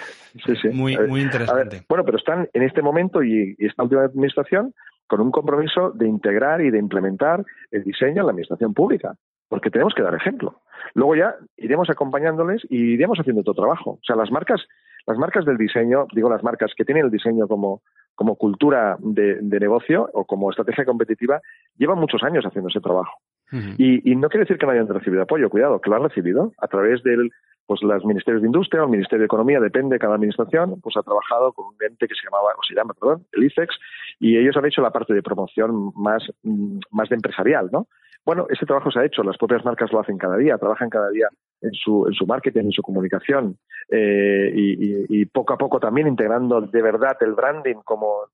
[0.73, 1.83] muy, muy interesante.
[1.89, 4.73] bueno, pero están en este momento y, y esta última administración
[5.07, 9.15] con un compromiso de integrar y de implementar el diseño en la administración pública,
[9.49, 10.61] porque tenemos que dar ejemplo.
[10.95, 13.93] Luego ya iremos acompañándoles y iremos haciendo otro trabajo.
[13.93, 14.63] O sea, las marcas,
[15.07, 17.83] las marcas del diseño, digo las marcas que tienen el diseño como,
[18.15, 21.41] como cultura de, negocio o como estrategia competitiva,
[21.77, 23.19] llevan muchos años haciendo ese trabajo.
[23.53, 26.53] Y, y, no quiere decir que no hayan recibido apoyo, cuidado, que lo han recibido
[26.59, 27.31] a través del
[27.67, 30.97] pues los ministerios de Industria o el Ministerio de Economía, depende de cada administración, pues
[30.97, 33.77] ha trabajado con un ente que se llamaba, o se llama, perdón, el ICEX,
[34.21, 37.89] y ellos han hecho la parte de promoción más, mm, más de empresarial, ¿no?
[38.25, 41.11] Bueno, ese trabajo se ha hecho, las propias marcas lo hacen cada día, trabajan cada
[41.11, 41.29] día
[41.61, 43.57] en su, en su marketing, en su comunicación,
[43.91, 48.25] eh, y, poco a poco también integrando de verdad el branding como,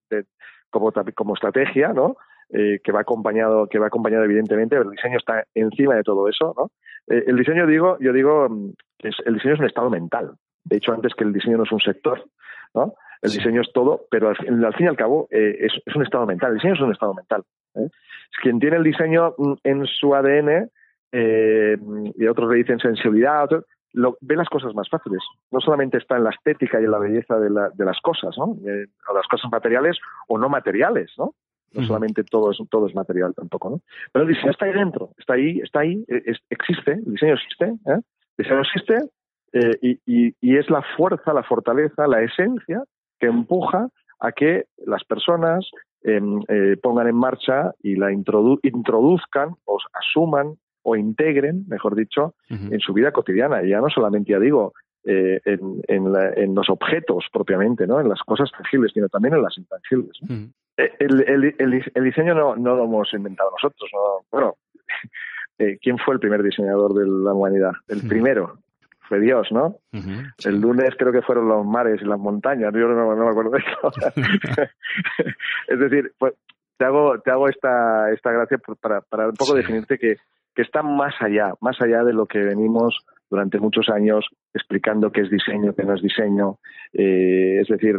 [0.70, 2.16] como, como estrategia, ¿no?
[2.54, 6.52] Eh, que va acompañado, que va acompañado evidentemente, el diseño está encima de todo eso,
[6.54, 6.70] ¿no?
[7.08, 10.32] Eh, el diseño, digo, yo digo, mm, que el diseño es un estado mental.
[10.62, 12.22] De hecho, antes que el diseño no es un sector,
[12.74, 12.92] ¿no?
[13.22, 16.50] El diseño es todo, pero al, fin y al cabo eh, es, un estado mental.
[16.50, 17.42] El diseño es un estado mental.
[17.74, 17.90] Es
[18.42, 20.68] quien tiene el diseño mm, en su ADN
[21.10, 23.48] y otros le dicen sensibilidad,
[23.94, 25.22] lo, ve las cosas más fáciles.
[25.50, 28.44] No solamente está en la estética y en la belleza de, de las cosas, ¿no?
[28.44, 31.34] o las cosas materiales o no materiales, ¿no?
[31.74, 33.80] No solamente todo es, todo es material tampoco, ¿no?
[34.12, 37.64] Pero el diseño está ahí dentro, está ahí, está ahí, e, existe, el diseño existe,
[37.64, 38.00] ¿eh?
[38.36, 38.98] el diseño existe
[39.52, 42.82] eh, y, y, es la fuerza, la fortaleza, la esencia
[43.20, 43.88] que empuja
[44.20, 45.68] a que las personas
[46.02, 50.54] em, eh, pongan en marcha y la introduzcan o asuman
[50.84, 53.62] o integren, mejor dicho, en su vida cotidiana.
[53.62, 54.72] Y ya no solamente, ya digo,
[55.04, 58.00] eh, en, los objetos propiamente, ¿no?
[58.00, 60.16] En las cosas tangibles, sino también en las intangibles.
[60.20, 60.44] Mm.
[60.76, 63.90] Eh, el, diseño no, no, lo hemos inventado nosotros.
[64.30, 64.56] Bueno,
[65.58, 67.72] eh, ¿quién fue el primer diseñador de la humanidad?
[67.88, 68.08] El mm.
[68.08, 68.58] primero
[69.08, 69.76] fue Dios, ¿no?
[70.44, 72.72] El lunes creo que fueron los mares y las montañas.
[72.72, 73.92] Yo no, me acuerdo de eso.
[75.68, 76.34] es decir, pues,
[76.76, 80.16] te hago, te hago esta, esta gracia para, para un poco definirte que,
[80.54, 85.22] que está más allá, más allá de lo que venimos durante muchos años explicando qué
[85.22, 86.58] es diseño, qué no es diseño.
[86.92, 87.98] Eh, es decir,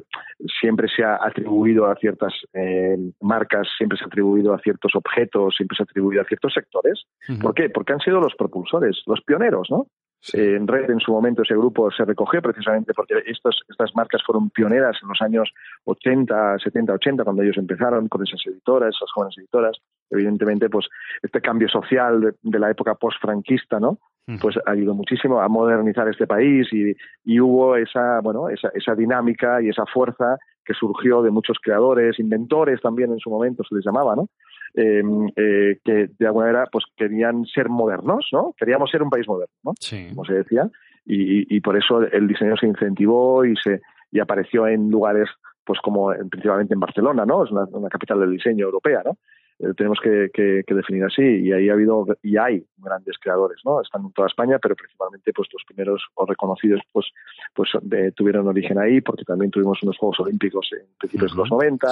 [0.62, 5.56] siempre se ha atribuido a ciertas eh, marcas, siempre se ha atribuido a ciertos objetos,
[5.58, 7.06] siempre se ha atribuido a ciertos sectores.
[7.42, 7.72] ¿Por qué?
[7.72, 9.88] Porque han sido los propulsores, los pioneros, ¿no?
[10.32, 14.50] en Red, en su momento, ese grupo se recogió precisamente porque estos, estas marcas fueron
[14.52, 15.52] pioneras en los años
[15.84, 19.78] 80, 70, 80, cuando ellos empezaron con esas editoras, esas jóvenes editoras.
[20.10, 20.88] Evidentemente, pues
[21.22, 24.00] este cambio social de, la época post-franquista, ¿no?
[24.40, 29.62] Pues ayudado muchísimo a modernizar este país y, y hubo esa, bueno, esa, esa dinámica
[29.62, 33.86] y esa fuerza que surgió de muchos creadores, inventores también en su momento se les
[33.86, 34.30] llamaba, ¿no?
[34.76, 38.56] Em, eh, que de alguna manera pues querían ser modernos, ¿no?
[38.58, 39.74] Queríamos ser un país moderno, ¿no?
[40.10, 40.70] Como se decía,
[41.06, 43.82] y, por eso el diseño se incentivó y se
[44.12, 45.30] y apareció en lugares
[45.66, 47.44] pues como principalmente en Barcelona, ¿no?
[47.44, 49.18] Es una capital del diseño europea, ¿no?
[49.60, 51.22] Eh, tenemos que, definir así.
[51.22, 55.32] Y ahí ha habido y hay grandes creadores no están en toda España pero principalmente
[55.32, 57.08] pues los primeros o reconocidos pues
[57.54, 57.70] pues
[58.16, 61.88] tuvieron origen ahí porque también tuvimos unos Juegos Olímpicos en principios de los 90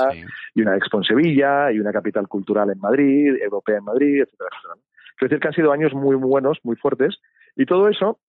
[0.56, 4.50] y una Expo en Sevilla y una capital cultural en Madrid europea en Madrid etcétera
[4.52, 4.82] etcétera
[5.18, 7.20] quiero decir que han sido años muy, muy buenos muy fuertes
[7.56, 8.20] y todo eso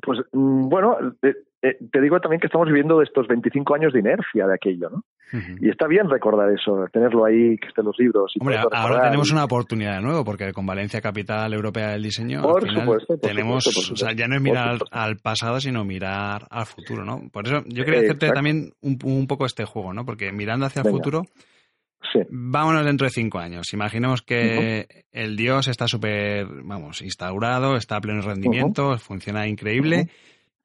[0.00, 0.96] pues mm, bueno,
[1.62, 5.04] eh, te digo también que estamos viviendo estos 25 años de inercia de aquello, ¿no?
[5.60, 8.34] Y está bien recordar eso, tenerlo ahí, que estén los libros.
[8.38, 12.68] Hombre, ahora tenemos una oportunidad de nuevo, porque con Valencia Capital Europea del Diseño, por
[12.70, 17.30] supuesto, tenemos, o sea, ya no es mirar al pasado, sino mirar al futuro, ¿no?
[17.32, 20.04] Por eso yo quería hacerte también un, un, poco este juego, ¿no?
[20.04, 21.22] Porque mirando hacia el futuro,
[22.28, 23.72] Vámonos dentro de cinco años.
[23.72, 30.08] Imaginemos que el Dios está súper, vamos, instaurado, está a pleno rendimiento, funciona increíble.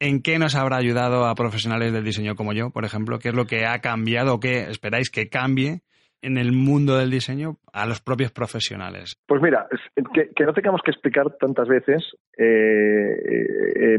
[0.00, 3.18] ¿En qué nos habrá ayudado a profesionales del diseño como yo, por ejemplo?
[3.18, 5.80] ¿Qué es lo que ha cambiado o qué esperáis que cambie
[6.22, 9.16] en el mundo del diseño a los propios profesionales?
[9.26, 9.66] Pues mira,
[10.14, 12.04] que, no tengamos que explicar tantas veces
[12.36, 13.98] eh,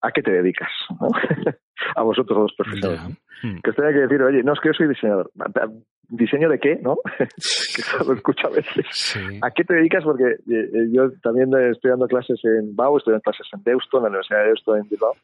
[0.00, 0.70] a qué te dedicas,
[1.94, 3.18] a vosotros los profesionales.
[3.42, 3.58] Hmm.
[3.62, 5.30] Que os tenga que decir, oye, no, es que yo soy diseñador.
[6.08, 6.76] ¿Diseño de qué?
[6.76, 6.96] ¿No?
[7.18, 9.18] que eso lo escucho a veces.
[9.42, 10.04] ¿A qué te dedicas?
[10.04, 13.98] Porque eh, eh, yo también estoy dando clases en BAU, estoy dando clases en Deusto,
[13.98, 15.14] en la Universidad de Deusto en Bilbao,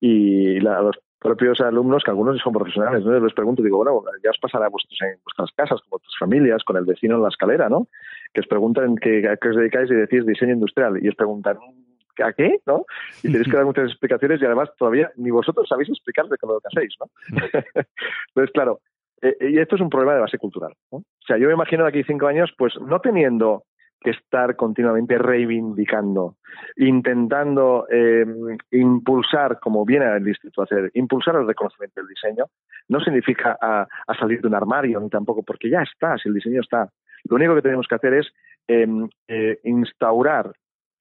[0.00, 3.18] y a los propios alumnos, que algunos son profesionales, ¿no?
[3.20, 6.64] les pregunto, digo, bueno, ya os pasará a vuestros, en vuestras casas, con vuestras familias,
[6.64, 7.88] con el vecino en la escalera, ¿no?
[8.32, 11.58] Que os preguntan que, a qué os dedicáis y decís diseño industrial, y os preguntan,
[12.22, 12.60] ¿a qué?
[12.66, 12.84] ¿no?
[13.22, 16.60] Y tenéis que dar muchas explicaciones y además todavía ni vosotros sabéis explicar de lo
[16.60, 17.06] que hacéis, ¿no?
[18.28, 18.80] Entonces, claro,
[19.22, 20.74] eh, y esto es un problema de base cultural.
[20.90, 20.98] ¿no?
[20.98, 23.64] O sea, yo me imagino de aquí cinco años, pues no teniendo
[24.00, 26.36] que estar continuamente reivindicando,
[26.76, 28.24] intentando eh,
[28.70, 32.46] impulsar, como viene el Instituto a hacer, impulsar el reconocimiento del diseño,
[32.88, 33.86] no significa a,
[34.18, 36.88] salir de un armario, ni tampoco, porque ya está, si el diseño está.
[37.24, 38.32] Lo único que tenemos que hacer es
[38.66, 40.50] em, eh, instaurar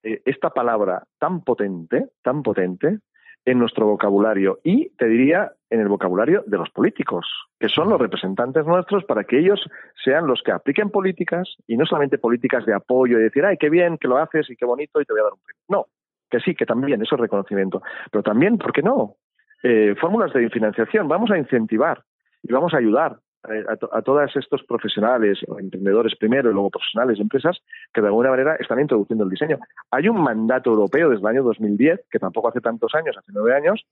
[0.04, 3.00] esta palabra tan potente, tan potente,
[3.46, 7.26] en nuestro vocabulario y, te diría, en el vocabulario de los políticos,
[7.60, 9.60] que son los representantes nuestros para que ellos
[10.04, 13.70] sean los que apliquen políticas y no solamente políticas de apoyo y decir, ay, qué
[13.70, 15.64] bien que lo haces y qué bonito y te voy a dar un premio.
[15.68, 15.86] No,
[16.30, 17.82] que sí, que también, eso es reconocimiento.
[18.12, 19.16] Pero también, ¿por qué no?
[19.64, 22.04] Eh, fórmulas de financiación, vamos a incentivar
[22.44, 27.22] y vamos a ayudar a, todos estos profesionales o emprendedores primero y luego profesionales y
[27.22, 27.58] empresas
[27.94, 29.58] que de alguna manera están introduciendo el diseño.
[29.92, 33.56] Hay un mandato europeo desde el año 2010, que tampoco hace tantos años, hace nueve
[33.56, 33.86] años,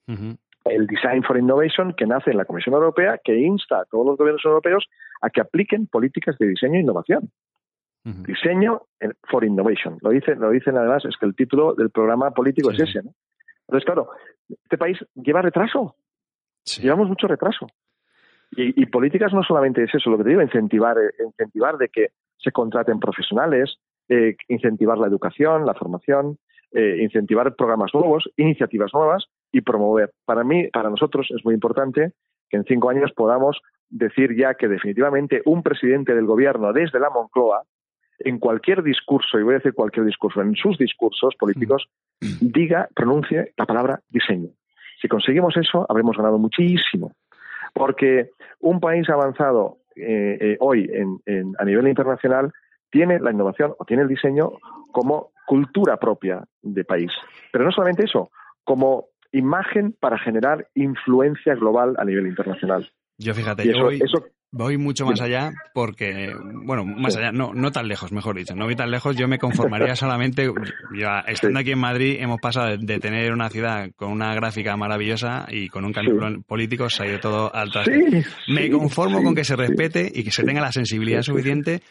[0.66, 4.18] el Design for Innovation, que nace en la Comisión Europea, que insta a todos los
[4.18, 4.86] gobiernos europeos
[5.22, 7.32] a que apliquen políticas de diseño e innovación.
[8.04, 8.84] Diseño
[9.30, 9.98] for Innovation.
[10.02, 13.04] Lo dicen, lo dicen además, es que el título del programa político es ese.
[13.04, 13.12] ¿no?
[13.68, 14.10] Entonces, claro,
[14.50, 15.96] este país lleva retraso.
[16.82, 17.68] Llevamos mucho retraso.
[18.52, 22.08] Y, políticas no solamente es eso, lo que te digo, incentivar, eh, incentivar de que
[22.38, 26.38] se contraten profesionales, eh, incentivar la educación, la formación,
[26.72, 30.12] eh, incentivar programas nuevos, iniciativas nuevas y promover.
[30.26, 32.14] Para mí, para nosotros es muy importante
[32.50, 33.60] que en cinco años podamos
[33.90, 37.64] decir ya que definitivamente un presidente del gobierno desde la Moncloa,
[38.20, 41.88] en cualquier discurso, y voy a decir cualquier discurso, en sus discursos políticos,
[42.22, 42.48] mm.
[42.52, 44.50] diga, pronuncie la palabra diseño.
[45.02, 47.12] Si conseguimos eso, habremos ganado muchísimo.
[47.74, 50.90] Porque un país avanzado eh, eh, hoy
[51.58, 52.52] a nivel internacional
[52.90, 54.52] tiene la innovación o tiene el diseño
[54.92, 57.12] como cultura propia de país.
[57.52, 58.30] Pero no solamente eso,
[58.64, 62.90] como imagen para generar influencia global a nivel internacional.
[63.18, 63.90] Yo fíjate, yo
[64.52, 66.32] voy, mucho más allá porque,
[66.64, 69.40] bueno, más allá, no, no tan lejos, mejor dicho, no voy tan lejos, yo me
[69.40, 70.52] conformaría solamente,
[71.28, 75.68] estando aquí en Madrid, hemos pasado de, tener una ciudad con una gráfica maravillosa y
[75.70, 78.24] con un cambio político, se ha ido todo al traste.
[78.50, 81.82] me conformo con que se respete y que se tenga la sensibilidad suficiente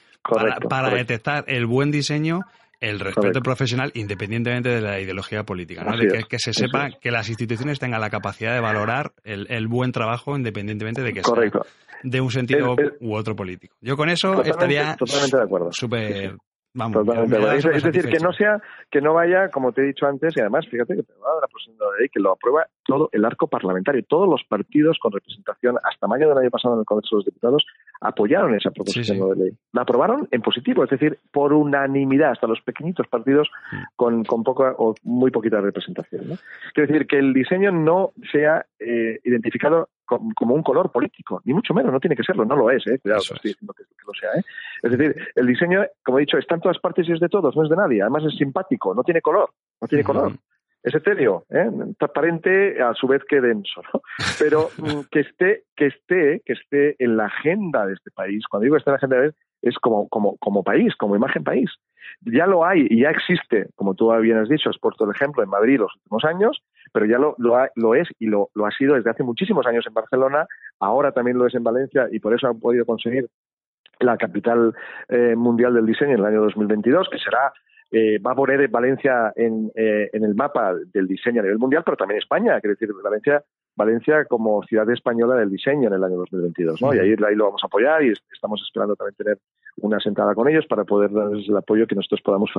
[0.68, 2.42] para, detectar el buen diseño
[2.80, 5.96] el respeto profesional independientemente de la ideología política, ¿no?
[5.96, 10.36] de que, se sepa que las instituciones tengan la capacidad de valorar el, buen trabajo
[10.36, 11.34] independientemente de que sea
[12.02, 13.76] de un sentido u otro político.
[13.80, 15.36] Yo con eso estaría totalmente
[17.72, 18.60] es, decir, que no sea,
[18.90, 22.08] que no vaya, como te he dicho antes, y además, fíjate que la de ley
[22.10, 24.02] que lo aprueba todo el arco parlamentario.
[24.06, 27.24] Todos los partidos con representación hasta mayo del año pasado en el Congreso de los
[27.24, 27.66] Diputados
[28.00, 29.52] apoyaron esa proposición de ley.
[29.72, 33.48] La aprobaron en positivo, es decir, por unanimidad, hasta los pequeñitos partidos
[33.96, 36.28] con, con poca o muy poquita representación.
[36.28, 36.36] ¿no?
[36.74, 41.74] Quiero decir que el diseño no sea eh, identificado como un color político, ni mucho
[41.74, 42.98] menos, no tiene que serlo, no lo es, ¿eh?
[42.98, 44.30] cuidado, estoy diciendo que, lo sea.
[44.38, 44.44] ¿eh?
[44.82, 47.54] Es decir, el diseño, como he dicho, está en todas partes y es de todos,
[47.56, 49.50] no es de nadie, además es simpático, no tiene color,
[49.80, 50.32] no tiene color.
[50.82, 51.68] Es etéreo, ¿eh?
[51.98, 54.00] transparente a su vez que denso, ¿no?
[54.38, 58.46] pero mm, que esté, que esté, que esté en la agenda de este país.
[58.48, 59.32] Cuando digo que esté en la agenda de
[59.62, 61.70] es como, como, como país, como imagen país.
[62.20, 65.42] Ya lo hay y ya existe, como tú bien has dicho, has puesto el ejemplo
[65.42, 66.62] en Madrid los últimos años,
[66.92, 69.94] pero ya lo, lo, es y lo, lo ha sido desde hace muchísimos años en
[69.94, 70.46] Barcelona,
[70.80, 73.28] ahora también lo es en Valencia y por eso han podido conseguir
[74.00, 74.74] la capital
[75.08, 77.52] eh, mundial del diseño en el año 2022, que será
[77.90, 81.82] eh, va a poner Valencia en, eh, en, el mapa del diseño a nivel mundial,
[81.84, 83.42] pero también España, quiere decir, Valencia,
[83.76, 86.94] Valencia como ciudad española del diseño en el año 2022, ¿no?
[86.94, 89.38] Y ahí, ahí lo vamos a apoyar y estamos esperando también tener
[89.78, 92.50] una sentada con ellos para poder darles el apoyo que nosotros podamos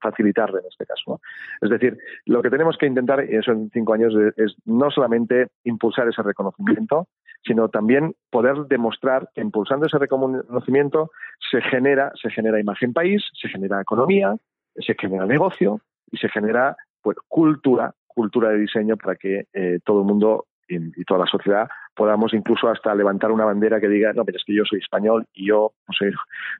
[0.00, 1.02] facilitarle en este caso.
[1.06, 1.20] ¿no?
[1.60, 5.48] Es decir, lo que tenemos que intentar, y eso en cinco años, es no solamente
[5.64, 7.08] impulsar ese reconocimiento,
[7.44, 11.10] sino también poder demostrar que impulsando ese reconocimiento
[11.50, 14.36] se genera, se genera imagen país, se genera economía,
[14.76, 15.80] se genera negocio
[16.10, 21.04] y se genera pues, cultura, cultura de diseño para que eh, todo el mundo y,
[21.04, 24.54] toda la sociedad podamos incluso hasta levantar una bandera que diga no pero es que
[24.54, 26.10] yo soy español y yo no sé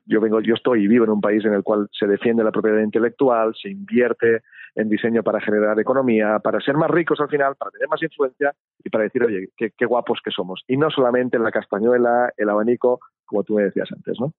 [0.05, 2.51] yo vengo yo estoy y vivo en un país en el cual se defiende la
[2.51, 4.41] propiedad intelectual se invierte
[4.75, 8.53] en diseño para generar economía para ser más ricos al final para tener más influencia
[8.83, 12.49] y para decir oye qué, qué guapos que somos y no solamente la castañuela el
[12.49, 14.33] abanico como tú me decías antes no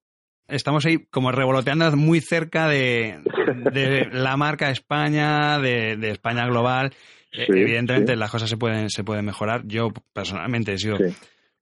[0.48, 3.20] estamos ahí como revoloteando muy cerca de,
[4.12, 6.92] la marca España, de, España global.
[7.32, 9.62] Evidentemente las cosas se pueden, se pueden mejorar.
[9.66, 10.96] Yo personalmente he sido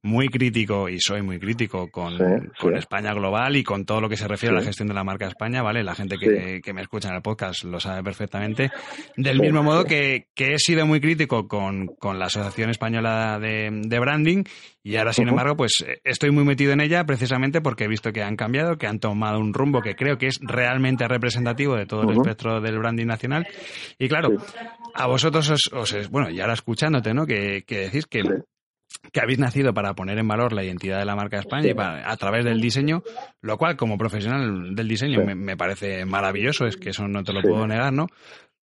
[0.04, 2.18] muy crítico y soy muy crítico con,
[2.74, 5.26] España Global y con todo lo que se refiere a la gestión de la marca
[5.26, 5.82] España, ¿vale?
[5.82, 8.70] La gente que, me escucha en el podcast lo sabe perfectamente.
[9.16, 14.44] Del mismo modo que, he sido muy crítico con, la Asociación Española de, Branding
[14.82, 18.22] y ahora, sin embargo, pues estoy muy metido en ella precisamente porque he visto que
[18.22, 22.02] han cambiado, que han tomado un rumbo que creo que es realmente representativo de todo
[22.02, 23.46] el espectro del branding nacional.
[23.98, 24.36] Y claro,
[24.92, 27.24] a vosotros os, bueno, y ahora escuchándote, ¿no?
[27.24, 28.22] Que, que decís que
[29.12, 32.16] que habéis nacido para poner en valor la identidad de la marca España y a
[32.16, 33.02] través del diseño,
[33.40, 37.42] lo cual como profesional del diseño me, parece maravilloso, es que eso no te lo
[37.42, 38.06] puedo negar, ¿no?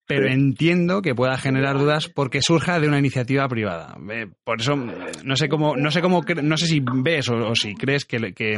[0.07, 3.95] Pero entiendo que pueda generar dudas porque surja de una iniciativa privada.
[4.43, 8.07] Por eso no sé cómo, no sé cómo, no sé si ves o, si crees
[8.07, 8.55] que, que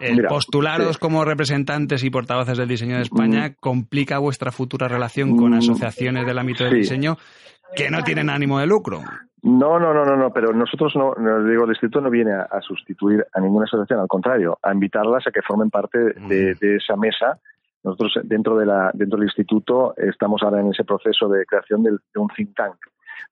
[0.00, 5.52] el postularos como representantes y portavoces del diseño de España complica vuestra futura relación con
[5.52, 7.16] mm, asociaciones del ámbito del diseño
[7.76, 9.02] que no tienen ánimo de lucro.
[9.42, 11.14] No, no, no, no, no, pero nosotros no,
[11.44, 15.30] digo, el distrito no viene a, sustituir a ninguna asociación, al contrario, a invitarlas a
[15.30, 17.38] que formen parte de, esa mesa.
[17.84, 21.92] Nosotros dentro de la, dentro del instituto estamos ahora en ese proceso de creación de,
[22.16, 22.74] un think tank.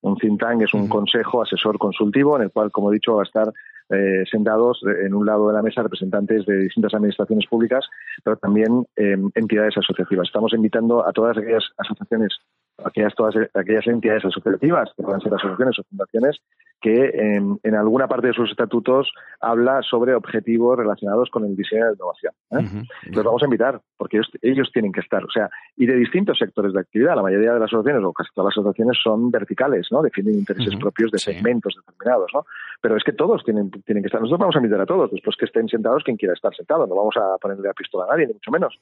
[0.03, 3.23] Un think tank es un consejo asesor consultivo en el cual, como he dicho, va
[3.23, 3.53] a estar
[3.91, 7.85] eh, sentados en un lado de la mesa representantes de distintas administraciones públicas,
[8.23, 10.29] pero también eh, entidades asociativas.
[10.29, 12.39] Estamos invitando a todas aquellas asociaciones
[12.85, 16.37] aquellas, todas aquellas entidades asociativas, que puedan ser asociaciones o fundaciones,
[16.81, 19.11] que en, alguna parte de sus estatutos
[19.41, 22.33] habla sobre objetivos relacionados con el diseño de la innovación.
[22.51, 23.11] ¿eh?
[23.11, 26.75] Los vamos a invitar, porque ellos, tienen que estar, o sea, y de distintos sectores
[26.75, 27.17] de actividad.
[27.17, 30.03] La mayoría de las asociaciones, o casi todas las asociaciones, son verticales, ¿no?
[30.03, 32.45] Definen intereses propios de segmentos determinados, ¿no?
[32.83, 34.21] Pero es que todos tienen, tienen que estar.
[34.21, 36.87] Nosotros vamos a invitar a todos, después que estén sentados quien quiera estar sentado.
[36.87, 38.79] No vamos a ponerle la pistola a nadie, ni mucho menos.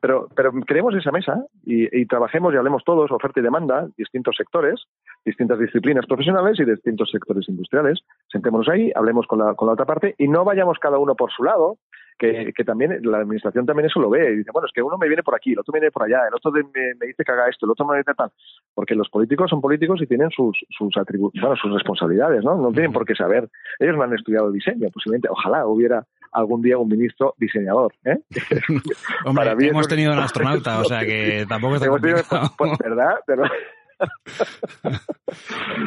[0.00, 4.34] Pero, pero creemos esa mesa y, y trabajemos y hablemos todos, oferta y demanda, distintos
[4.36, 4.82] sectores,
[5.24, 8.00] distintas disciplinas profesionales y distintos sectores industriales.
[8.30, 11.30] Sentémonos ahí, hablemos con la, con la otra parte y no vayamos cada uno por
[11.32, 11.78] su lado,
[12.18, 14.96] que, que, también la administración también eso lo ve y dice, bueno, es que uno
[14.96, 17.24] me viene por aquí, el otro me viene por allá, el otro me, me, dice
[17.24, 18.30] que haga esto, el otro me dice tal,
[18.72, 22.56] porque los políticos son políticos y tienen sus sus atributos, bueno, sus responsabilidades, ¿no?
[22.56, 23.48] No tienen por qué saber,
[23.80, 27.94] ellos no han estudiado diseño, posiblemente, ojalá hubiera algún día un ministro diseñador.
[28.04, 28.18] ¿eh?
[29.24, 33.14] Hombre, hemos tenido un astronauta, o sea que tampoco está pues, ¿Verdad?
[33.26, 33.50] ¿verdad?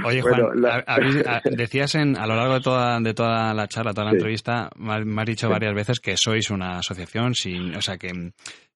[0.06, 0.62] Oye, Juan,
[1.52, 5.22] decías en, a lo largo de toda, de toda la charla, toda la entrevista, me
[5.22, 8.12] has dicho varias veces que sois una asociación sin, o sea, que,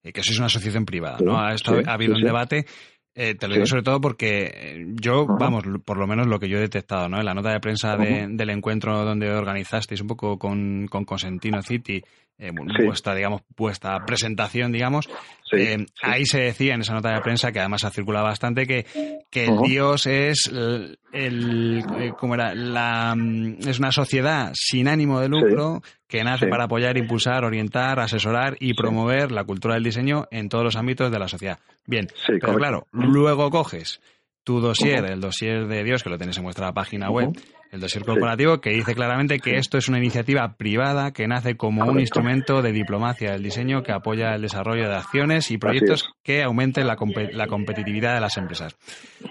[0.03, 1.38] que sois una asociación privada, ¿no?
[1.38, 2.65] Ha, ha habido un debate
[3.13, 6.47] eh, te lo digo sobre todo porque eh, yo, vamos, por lo menos lo que
[6.47, 7.19] yo he detectado, ¿no?
[7.19, 12.01] En la nota de prensa del encuentro donde organizasteis un poco con, con Consentino City,
[12.41, 12.51] eh,
[12.83, 15.07] vuestra, digamos, vuestra presentación, digamos,
[15.51, 18.85] eh, ahí se decía en esa nota de prensa, que además ha circulado bastante, que,
[19.29, 21.83] que Dios es el, el
[22.17, 22.55] ¿cómo era?
[22.55, 27.99] La, mm, es una sociedad sin ánimo de lucro que nace para apoyar, impulsar, orientar,
[27.99, 31.59] asesorar y promover la cultura del diseño en todos los ámbitos de la sociedad.
[31.85, 34.01] Bien, pero claro, luego coges
[34.43, 37.29] tu dossier, el dossier de Dios, que lo tenéis en vuestra página web,
[37.71, 41.85] el dossier corporativo, que dice claramente que esto es una iniciativa privada que nace como
[41.85, 46.43] un instrumento de diplomacia del diseño que apoya el desarrollo de acciones y proyectos que
[46.43, 48.75] aumenten la, competitividad de las empresas.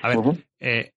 [0.02, 0.18] A ver,
[0.61, 0.92] eh,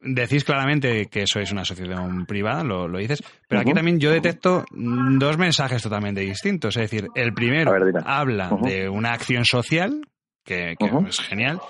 [0.00, 5.38] decís claramente que sois una asociación privada, lo, dices, pero aquí también yo detecto dos
[5.38, 6.76] mensajes totalmente distintos.
[6.76, 7.72] Es decir, el primero
[8.04, 10.00] habla de una acción social,
[10.44, 10.74] que,
[11.06, 11.60] es genial,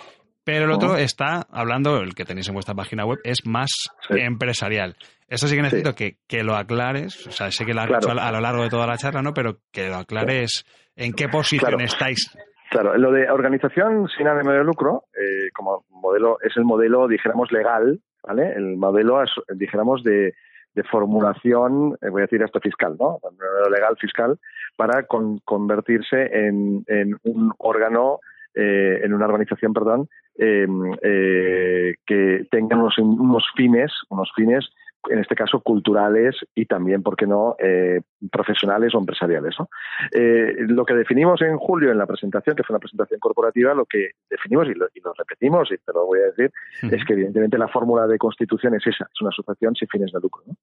[0.49, 3.69] pero el otro está hablando, el que tenéis en vuestra página web, es más
[4.09, 4.97] empresarial.
[5.29, 8.11] Eso sí que necesito Que, que, lo aclares, o sea, sé que lo has dicho
[8.11, 9.35] a, lo largo de toda la charla, ¿no?
[9.35, 10.65] Pero que lo aclares
[10.97, 12.35] en qué posición estáis.
[12.71, 17.53] Claro, lo de organización sin ánimo de lucro, eh, como modelo, es el modelo, dijéramos,
[17.53, 18.51] legal, ¿vale?
[18.57, 19.23] El modelo,
[19.55, 20.33] dijéramos, de,
[20.75, 23.19] de formulación, eh, voy a decir esto fiscal, ¿no?
[23.23, 24.39] El modelo legal fiscal,
[24.77, 25.05] para
[25.45, 28.21] convertirse en, en un órgano
[28.55, 34.69] eh, en una organización, perdón, em, eh, que tenga unos, unos fines, unos fines
[35.11, 39.55] en este caso culturales y también, ¿por qué no?, eh, profesionales o empresariales.
[39.59, 39.69] ¿no?
[40.13, 43.87] Eh, lo que definimos en julio en la presentación, que fue una presentación corporativa, lo
[43.87, 46.51] que definimos y lo, y lo repetimos, y te lo voy a decir,
[46.83, 50.21] es que evidentemente la fórmula de constitución es esa, es una asociación sin fines de
[50.21, 50.43] lucro.
[50.47, 50.55] ¿no?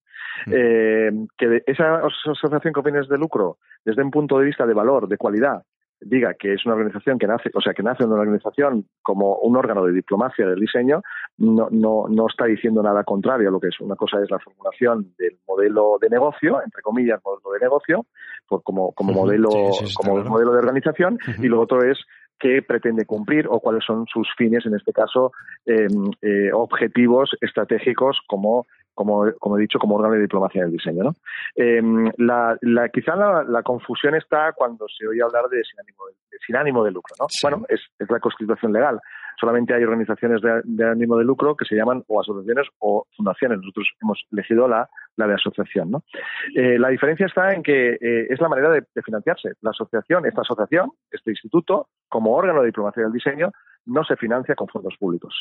[0.52, 5.08] eh, que esa asociación con fines de lucro, desde un punto de vista de valor,
[5.08, 5.64] de cualidad,
[6.02, 9.58] diga que es una organización que nace, o sea, que nace una organización como un
[9.58, 11.02] órgano de diplomacia del diseño,
[11.38, 13.80] no, no, no está diciendo nada contrario a lo que es.
[13.80, 18.06] Una cosa es la formulación del modelo de negocio, entre comillas, modelo de negocio,
[18.48, 19.50] por, como, como modelo,
[19.96, 21.98] como modelo de organización, y lo otro es
[22.40, 25.32] qué pretende cumplir o cuáles son sus fines, en este caso,
[25.66, 25.88] eh,
[26.22, 31.04] eh, objetivos estratégicos como como, como he dicho, como órgano de diplomacia del diseño.
[31.04, 31.16] ¿no?
[31.56, 31.82] Eh,
[32.18, 36.38] la, la, quizá la, la, confusión está cuando se oye hablar de sin ánimo de,
[36.46, 37.14] sin ánimo de lucro.
[37.20, 37.28] ¿no?
[37.44, 39.00] Bueno, es, es, la constitución legal.
[39.38, 43.60] Solamente hay organizaciones de, de, ánimo de lucro que se llaman o asociaciones o fundaciones.
[43.60, 45.92] Nosotros hemos elegido la, la de asociación.
[45.92, 46.04] ¿no?
[46.56, 49.52] Eh, la diferencia está en que eh, es la manera de, de financiarse.
[49.62, 53.52] La asociación, esta asociación, este instituto, como órgano de diplomacia del diseño,
[53.86, 55.36] no se financia con fondos públicos.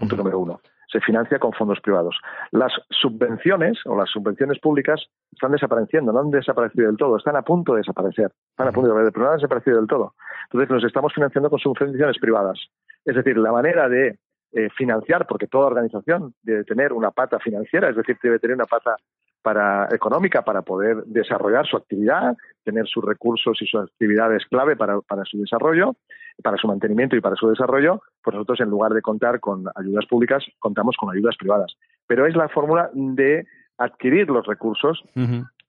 [0.00, 0.60] Punto número uno.
[0.90, 2.18] Se financia con fondos privados.
[2.50, 7.42] Las subvenciones o las subvenciones públicas están desapareciendo, no han desaparecido del todo, están a
[7.42, 8.32] punto de desaparecer.
[8.50, 10.14] Están a punto de desaparecer, pero no han desaparecido del todo.
[10.44, 12.58] Entonces nos estamos financiando con subvenciones privadas.
[13.04, 14.18] Es decir, la manera de
[14.52, 18.66] eh, financiar, porque toda organización debe tener una pata financiera, es decir, debe tener una
[18.66, 18.96] pata
[19.42, 25.00] para, económica para poder desarrollar su actividad, tener sus recursos y sus actividades clave para,
[25.00, 25.96] para su desarrollo,
[26.42, 30.06] para su mantenimiento y para su desarrollo, pues nosotros en lugar de contar con ayudas
[30.06, 31.74] públicas, contamos con ayudas privadas.
[32.06, 33.46] Pero es la fórmula de
[33.78, 35.02] adquirir los recursos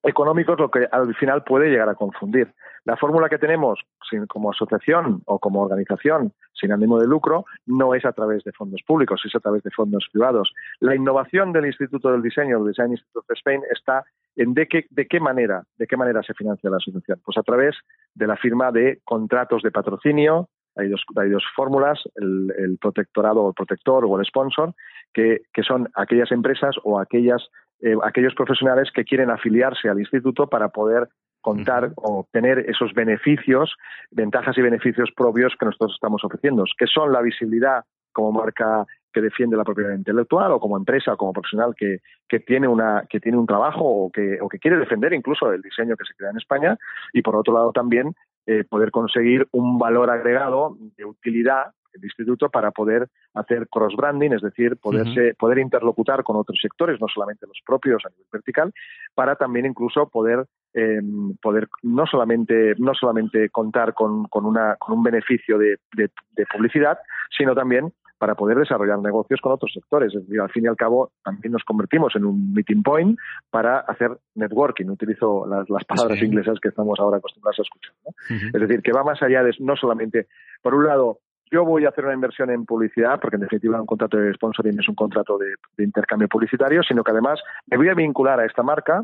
[0.03, 2.53] económicos lo que al final puede llegar a confundir.
[2.85, 3.79] La fórmula que tenemos
[4.27, 8.81] como asociación o como organización sin ánimo de lucro no es a través de fondos
[8.85, 10.53] públicos, es a través de fondos privados.
[10.79, 14.03] La innovación del Instituto del Diseño, el Design Institute of Spain, está
[14.35, 17.21] en de qué, de qué manera, de qué manera se financia la asociación.
[17.23, 17.75] Pues a través
[18.15, 23.41] de la firma de contratos de patrocinio, hay dos, hay dos fórmulas, el, el, protectorado
[23.41, 24.73] o el protector o el sponsor,
[25.13, 27.49] que, que son aquellas empresas o aquellas,
[27.81, 31.09] eh, aquellos profesionales que quieren afiliarse al instituto para poder
[31.41, 33.75] contar o obtener esos beneficios,
[34.11, 39.21] ventajas y beneficios propios que nosotros estamos ofreciendo, que son la visibilidad como marca que
[39.21, 43.19] defiende la propiedad intelectual o como empresa o como profesional que, que tiene una que
[43.19, 46.29] tiene un trabajo o que, o que quiere defender incluso el diseño que se crea
[46.29, 46.77] en España.
[47.13, 48.13] Y por otro lado también
[48.45, 54.31] eh, poder conseguir un valor agregado de utilidad del instituto para poder hacer cross branding,
[54.31, 55.37] es decir, poderse, uh -huh.
[55.37, 58.73] poder interlocutar con otros sectores, no solamente los propios a nivel vertical,
[59.15, 64.97] para también incluso poder em, poder no solamente, no solamente contar con, con, una, con
[64.97, 66.97] un beneficio de, de publicidad,
[67.29, 70.13] sino también para poder desarrollar negocios con otros sectores.
[70.13, 73.17] Es decir, al fin y al cabo, también nos convertimos en un meeting point
[73.49, 74.89] para hacer networking.
[74.89, 77.95] Utilizo las, palabras inglesas que estamos ahora acostumbrados a escuchar.
[78.29, 80.27] Es decir, que va más allá de no solamente,
[80.61, 81.17] por un lado,
[81.51, 84.79] yo voy a hacer una inversión en publicidad, porque en definitiva un contrato de sponsoring
[84.79, 88.63] es un contrato de, intercambio publicitario, sino que además me voy a vincular a esta
[88.63, 89.03] marca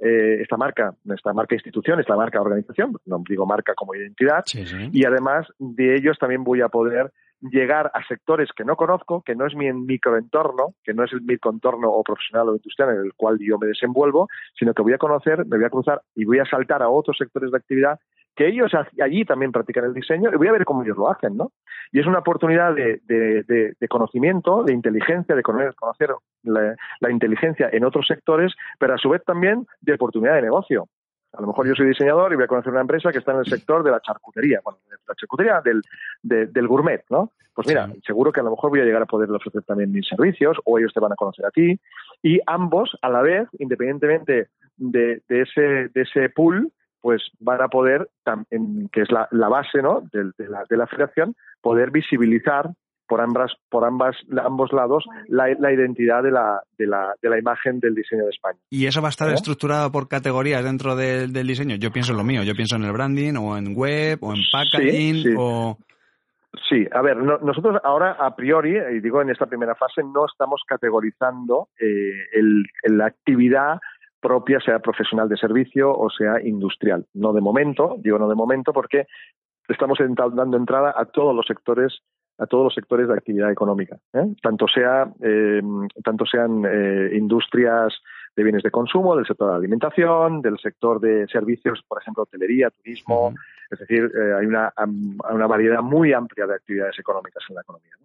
[0.00, 4.44] eh, esta marca, esta marca institución, esta marca organización, no digo marca como identidad,
[4.92, 9.34] y además de ellos también voy a poder llegar a sectores que no conozco, que
[9.34, 13.14] no es mi microentorno, que no es el microentorno o profesional o industrial en el
[13.14, 14.28] cual yo me desenvuelvo,
[14.58, 17.16] sino que voy a conocer, me voy a cruzar y voy a saltar a otros
[17.16, 17.98] sectores de actividad
[18.38, 18.70] que ellos
[19.02, 21.50] allí también practican el diseño y voy a ver cómo ellos lo hacen, ¿no?
[21.90, 26.10] Y es una oportunidad de, de, conocimiento, de inteligencia, de conocer, conocer
[26.44, 30.86] la, la, inteligencia en otros sectores, pero a su vez también de oportunidad de negocio.
[31.32, 33.38] A lo mejor yo soy diseñador y voy a conocer una empresa que está en
[33.38, 35.82] el sector de la charcutería, bueno, de la charcutería del,
[36.22, 37.32] del gourmet, ¿no?
[37.54, 40.06] Pues mira, seguro que a lo mejor voy a llegar a poder ofrecer también mis
[40.06, 41.80] servicios o ellos te van a conocer a ti
[42.22, 46.70] y ambos a la vez, independientemente de, de ese, de ese pool,
[47.00, 48.08] pues van a poder,
[48.92, 50.02] que es la, la base ¿no?
[50.12, 52.70] de, de, la, de la federación, poder visibilizar
[53.08, 57.80] por ambas, por ambas, ambos lados la, identidad de la, de, la, de la imagen
[57.80, 58.58] del diseño de España.
[58.70, 59.34] ¿Y eso va a estar ¿Eh?
[59.34, 61.76] estructurado por categorías dentro del diseño?
[61.76, 64.40] Yo pienso en lo mío, yo pienso en el branding o en web o en
[64.52, 65.78] packaging sí, o...
[66.68, 70.62] Sí, a ver, nosotros ahora a priori, y digo en esta primera fase, no estamos
[70.66, 73.78] categorizando eh, el, la actividad
[74.20, 77.06] propia, sea profesional de servicio o sea industrial.
[77.14, 79.06] No de momento, digo no de momento porque
[79.68, 82.02] estamos dando entrada a todos los sectores
[82.40, 84.32] a todos los sectores de actividad económica, ¿eh?
[84.40, 85.60] tanto sea eh,
[86.04, 88.00] tanto sean eh, industrias
[88.36, 92.22] de bienes de consumo, del sector de la alimentación, del sector de servicios, por ejemplo,
[92.22, 93.34] hotelería, turismo,
[93.68, 94.08] es decir,
[94.38, 94.72] hay una,
[95.28, 97.96] una variedad muy amplia de actividades económicas en la economía.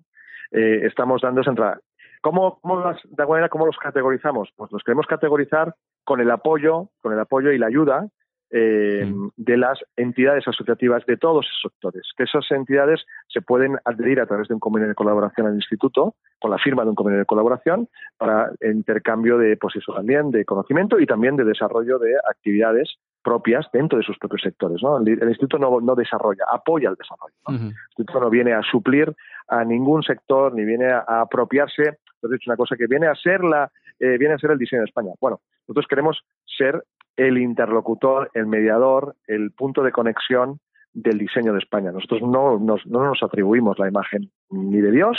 [0.51, 1.79] estamos dando esa entrada.
[2.23, 4.49] ¿Cómo, cómo las, de alguna manera, cómo los categorizamos?
[4.55, 8.07] Pues los queremos categorizar con el apoyo, con el apoyo y la ayuda
[8.49, 14.21] eh, de las entidades asociativas de todos esos sectores, que esas entidades se pueden adherir
[14.21, 17.19] a través de un convenio de colaboración al instituto, con la firma de un convenio
[17.19, 22.13] de colaboración, para intercambio de, pues eso también, de conocimiento y también de desarrollo de
[22.29, 24.81] actividades propias dentro de sus propios sectores.
[25.03, 27.33] El, instituto no, desarrolla, apoya el desarrollo.
[27.47, 29.15] El instituto no viene a suplir
[29.47, 31.97] a ningún sector ni viene a, apropiarse.
[32.23, 33.69] Entonces, una cosa que viene a ser la,
[33.99, 35.11] eh, viene a ser el diseño de España.
[35.19, 36.83] Bueno, nosotros queremos ser
[37.17, 40.59] el interlocutor, el mediador, el punto de conexión
[40.93, 41.91] del diseño de España.
[41.91, 45.17] Nosotros no nos, no nos atribuimos la imagen ni de Dios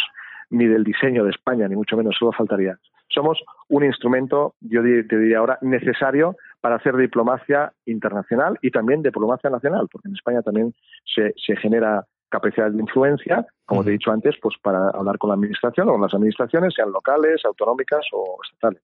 [0.50, 2.78] ni del diseño de España, ni mucho menos, solo faltaría.
[3.09, 9.50] Somos un instrumento, yo te diría ahora, necesario para hacer diplomacia internacional y también diplomacia
[9.50, 10.72] nacional, porque en España también
[11.05, 12.05] se, se genera
[12.35, 15.93] capacidad de influencia, como te he dicho antes, pues para hablar con la administración o
[15.93, 18.82] con las administraciones, sean locales, autonómicas o estatales.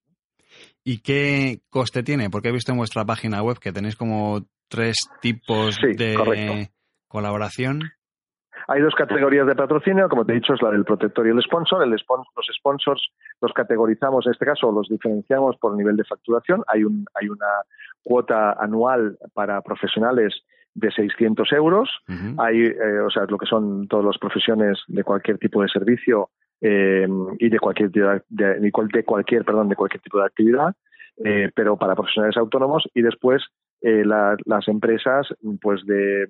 [0.84, 2.30] ¿Y qué coste tiene?
[2.30, 6.70] Porque he visto en vuestra página web que tenéis como tres tipos de
[7.08, 7.82] colaboración.
[8.68, 11.42] Hay dos categorías de patrocinio, como te he dicho, es la del protector y el
[11.42, 11.82] sponsor.
[11.82, 11.98] El los
[12.56, 13.02] sponsors
[13.40, 16.62] los categorizamos, en este caso, los diferenciamos por nivel de facturación.
[16.68, 17.48] Hay, un, hay una
[18.02, 20.34] cuota anual para profesionales
[20.74, 21.90] de 600 euros.
[22.38, 26.30] Hay, eh, o sea, lo que son todas las profesiones de cualquier tipo de servicio
[26.60, 27.08] eh,
[27.38, 28.72] y de cualquier de, de,
[29.04, 30.74] cualquier perdón de cualquier tipo de actividad
[31.24, 33.42] eh, pero para profesionales autónomos y después
[33.80, 35.26] eh, las empresas
[35.60, 36.28] pues de,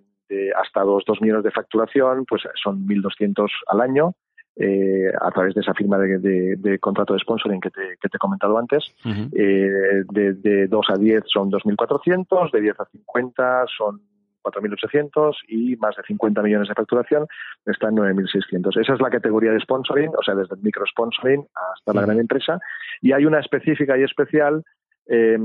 [0.57, 4.15] hasta los dos millones de facturación pues son 1.200 al año
[4.57, 8.17] eh, a través de esa firma de, de, contrato de sponsoring que te, que te
[8.17, 8.85] he comentado antes.
[9.33, 14.01] eh, de, de 2 a 10 son 2.400, de 10 a 50 son
[14.43, 17.27] 4.800 y más de 50 millones de facturación
[17.67, 18.81] está en 9.600.
[18.81, 22.19] Esa es la categoría de sponsoring, o sea, desde el micro sponsoring hasta la gran
[22.19, 22.59] empresa.
[23.01, 24.63] Y hay una específica y especial
[25.07, 25.39] eh,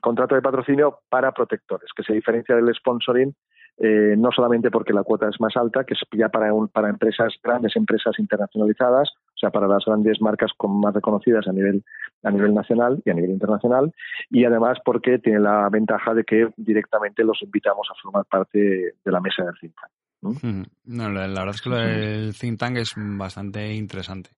[0.00, 3.34] contrato de patrocinio para protectores, que se diferencia del sponsoring
[3.78, 7.34] eh, no solamente porque la cuota es más alta, que es ya para, para empresas,
[7.42, 11.82] grandes empresas internacionalizadas, o sea, para las grandes marcas con más reconocidas a nivel,
[12.22, 13.92] a nivel nacional y a nivel internacional,
[14.30, 18.58] y además porque tiene la ventaja de que directamente los invitamos a formar parte
[19.04, 19.92] de la mesa del think tank.
[20.84, 24.30] No, la, verdad es que el think tank es bastante interesante.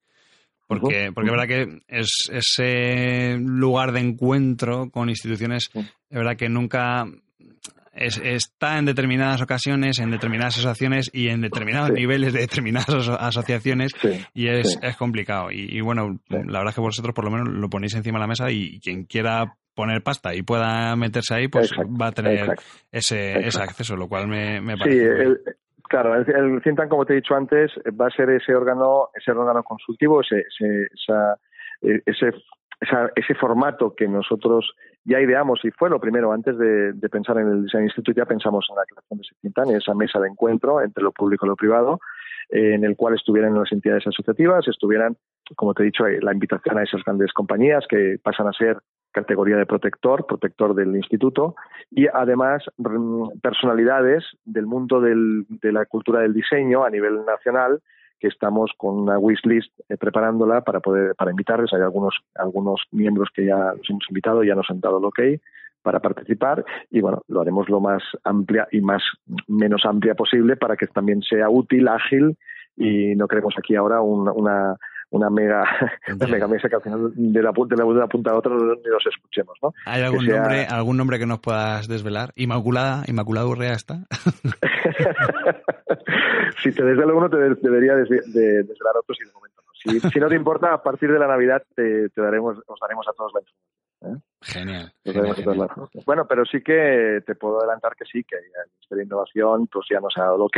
[0.67, 6.49] Porque, porque es verdad que es ese lugar de encuentro con instituciones, es verdad que
[6.49, 7.05] nunca
[7.95, 13.93] está en determinadas ocasiones, en determinadas asociaciones y en determinados niveles de determinadas asociaciones
[14.33, 15.51] y es, es complicado.
[15.51, 18.29] Y, bueno, la verdad es que vosotros por lo menos lo ponéis encima de la
[18.29, 22.55] mesa y quien quiera poner pasta y pueda meterse ahí, pues va a tener
[22.93, 25.25] ese, ese acceso, lo cual me, me parece.
[25.25, 29.33] Sí, claro, el, el como te he dicho antes, va a ser ese órgano, ese
[29.33, 31.39] órgano consultivo, ese, ese, esa,
[31.83, 32.31] e, ese,
[33.17, 34.73] ese formato que nosotros
[35.05, 38.67] ya ideamos y fue lo primero antes de, pensar en el Design Institute, ya pensamos
[38.71, 42.01] en la creación de ese esa mesa de encuentro entre lo público y lo privado,
[42.51, 45.17] eh, en el cual estuvieran las entidades asociativas, estuvieran,
[45.57, 48.79] como te he dicho, la invitación a esas grandes compañías que pasan a ser
[49.13, 51.55] categoría de protector, protector del instituto,
[51.91, 57.81] y además mm, personalidades del mundo de la cultura del diseño a nivel nacional
[58.25, 61.75] que estamos con una wishlist eh, preparándola para poder para invitarles.
[61.75, 65.21] Hay algunos algunos miembros que ya los hemos invitado, ya nos han dado el ok
[65.83, 69.03] para participar y bueno, lo haremos lo más amplia y más
[69.47, 72.39] menos amplia posible para que también sea útil, ágil
[72.79, 74.79] y no queremos aquí ahora una
[75.11, 75.65] una mega,
[76.29, 78.91] mega mesa que al final de la, de la, de la punta a otra ni
[78.91, 79.73] los escuchemos, ¿no?
[79.87, 82.33] ¿Hay algún, nombre, algún nombre que nos puedas desvelar?
[82.35, 83.05] ¿Inmaculada?
[83.07, 84.01] ¿Inmaculada Urrea está?
[86.63, 89.73] si te desvelo uno, te debería desvelar otro, si de momento no.
[89.75, 93.13] Si, si, no te importa, a partir de la Navidad te, daremos, os daremos a
[93.13, 93.75] todos la información.
[94.05, 94.21] ¿eh?
[94.43, 94.93] Genial.
[96.07, 99.87] Bueno, pero sí que te puedo adelantar que sí, que hay Ministerio de Innovación pues
[99.91, 100.57] ya nos ha dado el ok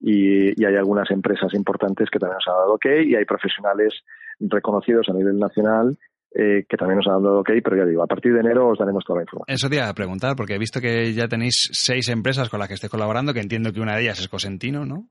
[0.00, 3.94] y, hay algunas empresas importantes que también nos han dado ok y hay profesionales
[4.40, 5.96] reconocidos a nivel nacional
[6.38, 8.78] eh, que también nos han dado ok, pero ya digo, a partir de enero os
[8.78, 9.56] daremos toda la información.
[9.56, 12.68] Eso te iba a preguntar, porque he visto que ya tenéis seis empresas con las
[12.68, 15.08] que esté colaborando, que entiendo que una de ellas es Cosentino, ¿no?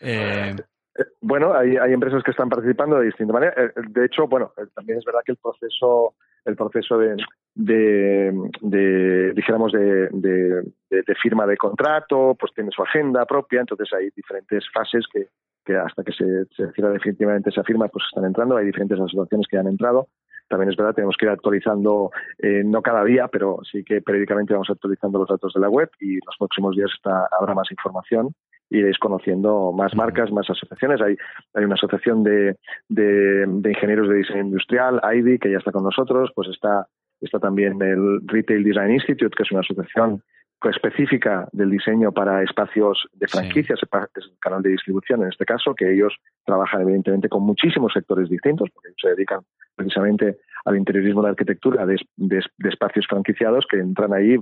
[0.00, 3.54] Eh, eh, bueno, hay, hay empresas que están participando de distinta manera.
[3.88, 6.14] De hecho, bueno, también es verdad que el proceso
[6.46, 7.16] el proceso de,
[7.54, 14.64] de, dijéramos, de, de, firma de contrato, pues tiene su agenda propia, entonces hay diferentes
[14.72, 15.26] fases que,
[15.64, 19.46] que hasta que se, se cierra definitivamente esa firma, pues están entrando, hay diferentes asociaciones
[19.50, 20.06] que han entrado.
[20.48, 24.52] También es verdad, tenemos que ir actualizando, eh, no cada día, pero sí que periódicamente
[24.52, 28.32] vamos actualizando los datos de la web y los próximos días está, habrá más información.
[28.68, 31.00] Iréis conociendo más marcas, más asociaciones.
[31.00, 31.16] Hay,
[31.54, 32.56] hay una asociación de,
[32.88, 36.86] de, ingenieros de diseño industrial, IDI, que ya está con nosotros, pues está,
[37.20, 40.22] está también el Retail Design Institute, que es una asociación
[40.64, 45.74] específica del diseño para espacios de franquicias, es el canal de distribución en este caso,
[45.74, 49.40] que ellos trabajan evidentemente con muchísimos sectores distintos, porque se dedican
[49.76, 54.36] precisamente al interiorismo de arquitectura de, de, espacios franquiciados que entran ahí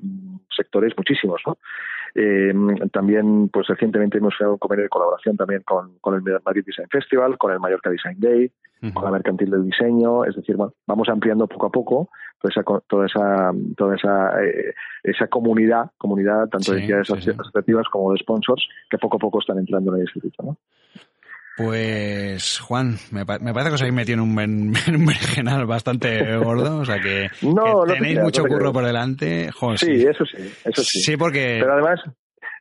[0.57, 1.43] sectores muchísimos.
[1.47, 1.59] ¿no?
[2.15, 2.55] Eh,
[2.93, 6.89] también, pues recientemente hemos hecho un convenio de colaboración también con, con el Madrid Design
[6.89, 8.51] Festival, con el Mallorca Design Day,
[8.93, 12.63] con la Mercantil del Diseño, es decir, bueno, vamos ampliando poco a poco toda esa,
[12.87, 18.67] toda esa, toda esa, eh, esa comunidad, comunidad tanto de entidades asociativas como de sponsors,
[18.91, 20.59] que poco a poco están entrando en el instituto, ¿no?
[21.57, 24.75] Pues, Juan, me, parece que os habéis metido en un,
[25.37, 27.29] en bastante gordo, o sea que,
[27.87, 29.51] tenéis mucho curro por delante.
[29.77, 31.01] sí, eso sí, eso sí.
[31.01, 31.59] Sí, porque...
[31.61, 32.01] Pero además,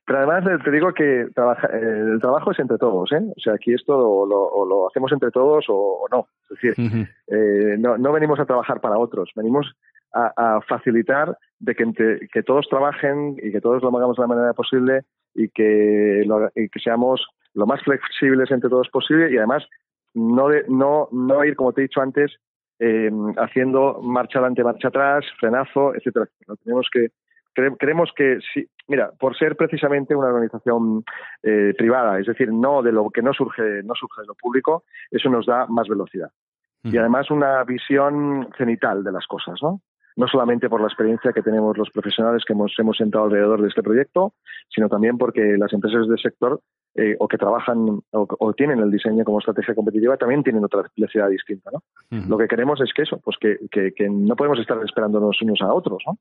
[0.06, 3.22] pero además te digo que trabaja, el trabajo es entre todos, ¿eh?
[3.36, 6.28] O sea, aquí esto lo, lo, hacemos entre todos o, no.
[6.44, 9.74] Es decir, eh, no, no venimos a trabajar para otros, venimos
[10.14, 14.54] a, facilitar de que, que todos trabajen y que todos lo hagamos de la manera
[14.54, 15.02] posible
[15.34, 16.24] y que,
[16.56, 19.66] y que seamos lo más flexibles entre todos posible y además
[20.14, 22.32] no, no, no ir, como te he dicho antes,
[22.80, 26.28] em, haciendo marcha adelante, marcha atrás, frenazo, etcétera.
[26.64, 27.08] tenemos que
[27.54, 31.04] creemos que sí, mira, por ser precisamente una organización
[31.42, 34.84] eh, privada, es decir, no de lo que no surge, no surge de lo público,
[35.12, 36.30] eso nos da más velocidad.
[36.86, 39.80] Y además una visión cenital de las cosas, ¿no?
[40.16, 43.70] no solamente por la experiencia que tenemos los profesionales que hemos, hemos sentado alrededor de
[43.70, 44.34] este proyecto,
[44.70, 46.60] sino también porque las empresas del sector
[46.96, 51.30] eh, o que trabajan o, tienen el diseño como estrategia competitiva también tienen otra necesidad
[51.30, 51.72] distinta.
[51.72, 51.82] ¿no?
[52.28, 55.62] Lo que queremos es que eso, pues que, que, que no podemos estar esperándonos unos
[55.62, 56.04] a otros.
[56.06, 56.18] ¿no?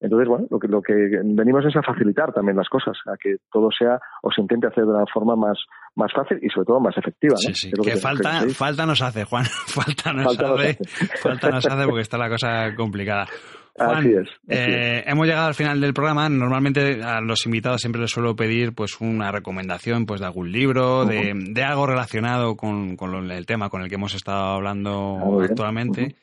[0.00, 0.92] Entonces, bueno, lo que, lo que
[1.24, 4.84] venimos es a facilitar también las cosas, a que todo sea o se intente hacer
[4.84, 5.58] de una forma más,
[5.94, 7.34] más fácil y sobre todo más efectiva.
[7.36, 7.70] Sí, sí.
[7.82, 9.44] Que, falta, falta nos hace, Juan.
[9.66, 10.78] falta nos hace,
[11.22, 13.26] falta nos hace porque está la cosa complicada.
[13.74, 16.28] Juan, así es, eh, hemos llegado al final del programa.
[16.28, 21.04] Normalmente a los invitados siempre les suelo pedir pues una recomendación pues de algún libro,
[21.04, 25.44] de, de, algo relacionado con, con, el tema con el que hemos estado hablando ah,
[25.44, 26.16] actualmente.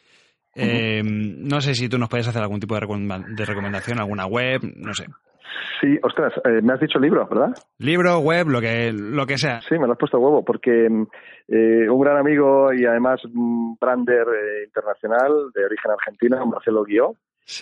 [0.56, 2.82] Eh, no sé si tú nos puedes hacer algún tipo de,
[3.46, 5.06] recomendación, alguna web, no sé.
[5.82, 7.54] Sí, ostras, eh, me has dicho libro, ¿verdad?
[7.80, 9.62] Libro, web, lo que, lo que sea.
[9.62, 10.86] Sí, me lo has puesto a huevo, porque
[11.48, 17.16] eh, un gran amigo y además un brander eh, internacional de origen argentino, Marcelo Guió,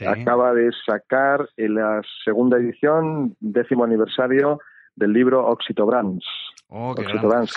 [0.05, 4.59] acaba de sacar en la segunda edición, décimo aniversario,
[4.95, 6.25] del libro Oxito Brands.
[6.67, 7.03] Oh, que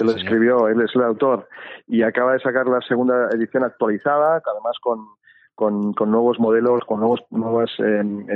[0.05, 1.47] lo escribió, él es el autor,
[1.87, 5.07] y acaba de sacar la segunda edición actualizada, además con
[5.55, 8.26] con, con nuevos modelos, con nuevos, nuevas em,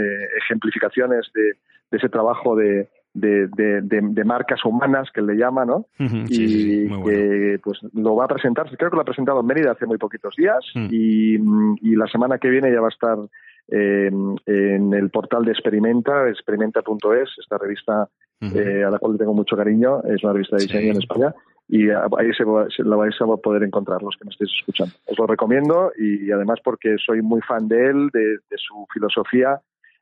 [0.42, 1.54] ejemplificaciones de,
[1.90, 3.48] de ese trabajo de, de,
[3.82, 5.86] de, marcas humanas que le llama, ¿no?
[5.98, 9.86] y que pues lo va a presentar, creo que lo ha presentado en Mérida hace
[9.86, 10.88] muy poquitos días mm.
[10.90, 13.18] y, la semana que viene ya va a estar
[13.68, 18.08] en el portal de Experimenta, experimenta.es, esta revista
[18.40, 21.34] eh, a la cual le tengo mucho cariño, es una revista de diseño en España
[21.68, 24.94] y ahí se, la vais a poder encontrar los que me estéis escuchando.
[25.06, 29.60] Os lo recomiendo y además porque soy muy fan de él, de su filosofía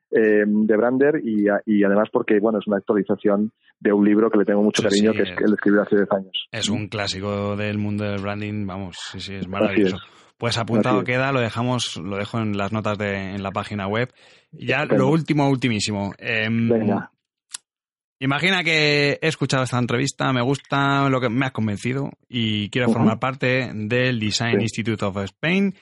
[0.09, 1.49] eh, de Brander y,
[1.83, 5.23] además porque bueno es una actualización de un libro que le tengo mucho cariño que
[5.23, 6.47] es que él escribió hace 10 años.
[6.51, 9.97] Es un clásico del mundo del branding, vamos, sí, sí, es maravilloso.
[10.37, 14.09] Pues apuntado queda, lo dejamos, lo dejo en las notas de en la página web.
[14.51, 16.13] Ya lo último, ultimísimo.
[16.19, 16.69] Em,
[18.19, 22.89] imagina que he escuchado esta entrevista, me gusta lo que me has convencido y quiero
[22.89, 25.73] formar parte del Design Institute of Spain.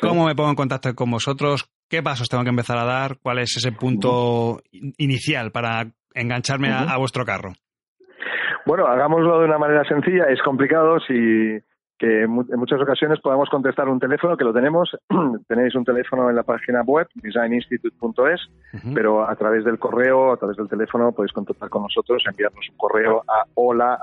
[0.00, 1.68] ¿Cómo me pongo en contacto con vosotros?
[1.88, 3.16] ¿Qué pasos tengo que empezar a dar?
[3.22, 4.60] ¿Cuál es ese punto
[4.98, 7.52] inicial para engancharme a, vuestro carro?
[8.66, 10.24] Bueno, hagámoslo de una manera sencilla.
[10.28, 11.58] Es complicado si
[11.98, 14.96] que en muchas ocasiones podamos contestar un teléfono, que lo tenemos.
[15.48, 18.40] Tenéis un teléfono en la página web, designinstitute.es,
[18.94, 22.76] pero a través del correo, a través del teléfono, podéis contactar con nosotros, enviarnos un
[22.76, 23.98] correo a hola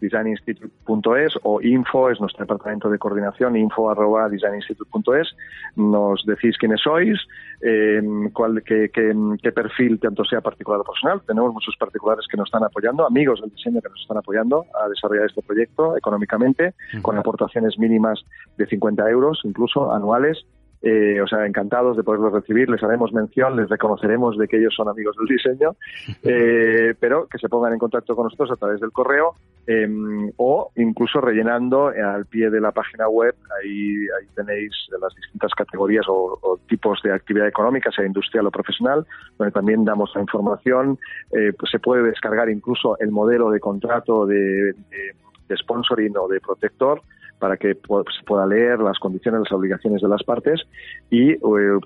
[0.00, 5.34] designinstitute.es o info es nuestro departamento de coordinación, info arroba designinstitute.es.
[5.76, 7.18] Nos decís quiénes sois,
[7.62, 11.22] eh, cuál, qué, qué, perfil, tanto sea particular o personal.
[11.26, 14.88] Tenemos muchos particulares que nos están apoyando, amigos del diseño que nos están apoyando a
[14.88, 18.24] desarrollar este proyecto económicamente, con aportaciones mínimas
[18.56, 20.44] de 50 euros, incluso anuales.
[20.82, 24.74] Eh, o sea, encantados de poderlos recibir, les haremos mención, les reconoceremos de que ellos
[24.74, 25.74] son amigos del diseño,
[26.22, 29.34] eh, pero que se pongan en contacto con nosotros a través del correo
[29.66, 35.52] em, o incluso rellenando al pie de la página web, ahí, ahí tenéis las distintas
[35.54, 39.06] categorías o, tipos de actividad económica, sea industrial o profesional,
[39.38, 40.98] donde también damos la información,
[41.32, 45.14] eh, pues se puede descargar incluso el modelo de contrato de, de,
[45.48, 47.02] de sponsoring o de protector,
[47.38, 50.62] para que se pueda leer las condiciones, las obligaciones de las partes
[51.10, 51.38] y eh,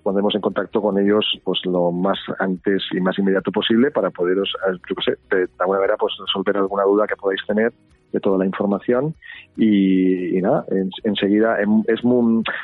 [0.03, 4.53] pondremos en contacto con ellos pues lo más antes y más inmediato posible para poderos,
[4.69, 7.73] eh, yo sé, de, alguna manera pues resolver alguna duda que podáis tener
[8.13, 9.15] de toda la información
[9.57, 10.65] y, nada,
[11.05, 12.01] enseguida em, es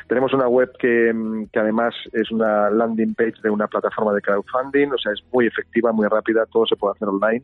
[0.07, 1.13] tenemos una web que,
[1.51, 5.47] que, además es una landing page de una plataforma de crowdfunding, o sea, es muy
[5.47, 7.43] efectiva, muy rápida, todo se puede hacer online.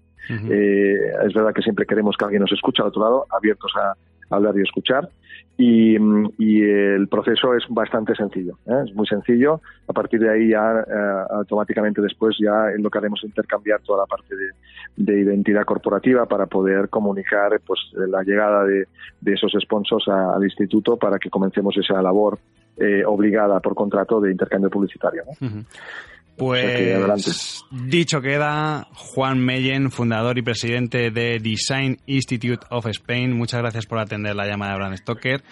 [0.52, 3.94] eh, es verdad que siempre queremos que alguien nos escuche al otro lado, abiertos a,
[4.30, 5.08] hablar y escuchar.
[5.58, 5.96] Y,
[6.64, 8.84] el proceso es bastante sencillo, ¿eh?
[8.86, 9.62] es muy sencillo.
[9.88, 14.00] A partir de ahí ya eh, automáticamente después ya lo que haremos es intercambiar toda
[14.00, 18.88] la parte de, identidad corporativa para poder comunicar pues la llegada de,
[19.26, 22.40] esos sponsors al instituto para que comencemos esa labor
[22.78, 25.24] eh, obligada por contrato de intercambio publicitario.
[26.38, 33.86] Pues dicho queda, Juan Meyen, fundador y presidente de Design Institute of Spain, muchas gracias
[33.86, 35.44] por atender la llamada de Brand Stoker,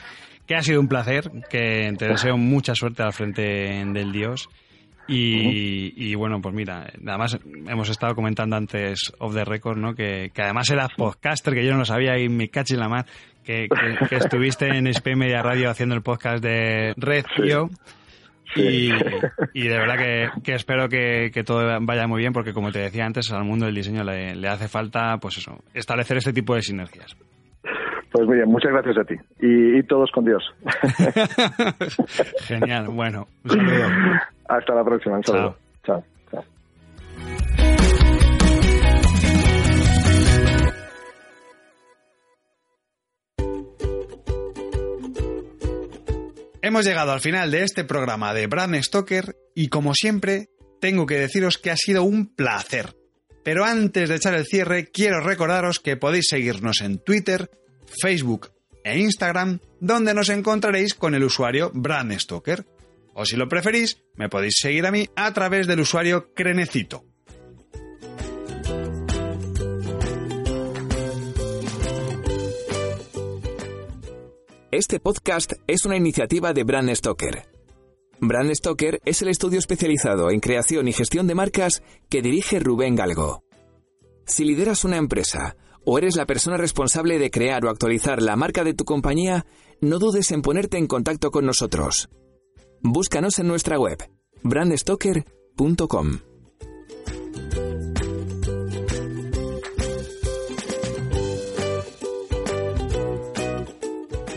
[0.48, 4.50] que ha sido un placer, que te deseo mucha suerte al frente del Dios.
[5.08, 9.94] Y, bueno, pues mira, además hemos estado comentando antes off the record, ¿no?
[9.94, 13.06] Que, además eras podcaster, que yo no lo sabía y me caché la mar,
[13.44, 13.68] que,
[14.10, 17.26] estuviste en Spain Media Radio haciendo el podcast de Red
[18.56, 23.32] y, de verdad que, espero que, todo vaya muy bien porque, como te decía antes,
[23.32, 27.16] al mundo del diseño le, hace falta, pues eso, establecer este tipo de sinergias.
[28.12, 29.16] Pues muy bien, muchas gracias a ti.
[29.40, 30.44] Y, todos con Dios.
[32.42, 33.86] Genial, bueno, un saludo.
[34.50, 35.56] Hasta la próxima, un saludo.
[35.86, 36.04] Chao.
[46.64, 50.50] Hemos llegado al final de este programa de Brand Stoker y como siempre
[50.80, 52.96] tengo que deciros que ha sido un placer.
[53.44, 57.50] Pero antes de echar el cierre quiero recordaros que podéis seguirnos en Twitter,
[58.00, 58.52] Facebook
[58.84, 62.68] e Instagram donde nos encontraréis con el usuario Brand Stoker.
[63.16, 67.11] O si lo preferís, me podéis seguir a mí a través del usuario Crenecito.
[74.72, 77.46] Este podcast es una iniciativa de Brand Stoker.
[78.22, 82.96] Brand Stoker es el estudio especializado en creación y gestión de marcas que dirige Rubén
[82.96, 83.44] Galgo.
[84.26, 88.64] Si lideras una empresa o eres la persona responsable de crear o actualizar la marca
[88.64, 89.46] de tu compañía,
[89.82, 92.08] no dudes en ponerte en contacto con nosotros.
[92.80, 93.98] Búscanos en nuestra web,
[94.42, 96.31] brandstoker.com.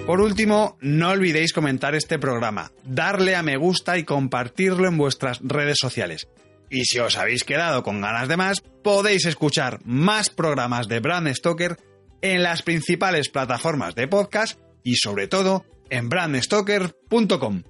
[0.06, 5.40] Por último, no olvidéis comentar este programa, darle a me gusta y compartirlo en vuestras
[5.42, 6.28] redes sociales.
[6.68, 11.32] Y si os habéis quedado con ganas de más, podéis escuchar más programas de Brand
[11.34, 11.78] Stoker
[12.20, 17.62] en las principales plataformas de podcast y sobre todo en brandstoker.com.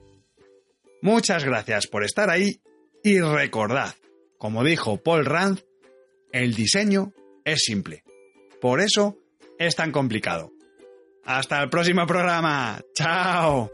[1.02, 2.60] Muchas gracias por estar ahí
[3.04, 3.94] y recordad,
[4.38, 5.60] como dijo Paul Rand,
[6.32, 7.12] el diseño
[7.44, 8.02] es simple.
[8.60, 9.18] Por eso
[9.58, 10.53] es tan complicado.
[11.24, 12.80] Hasta el próximo programa.
[12.94, 13.70] Chao.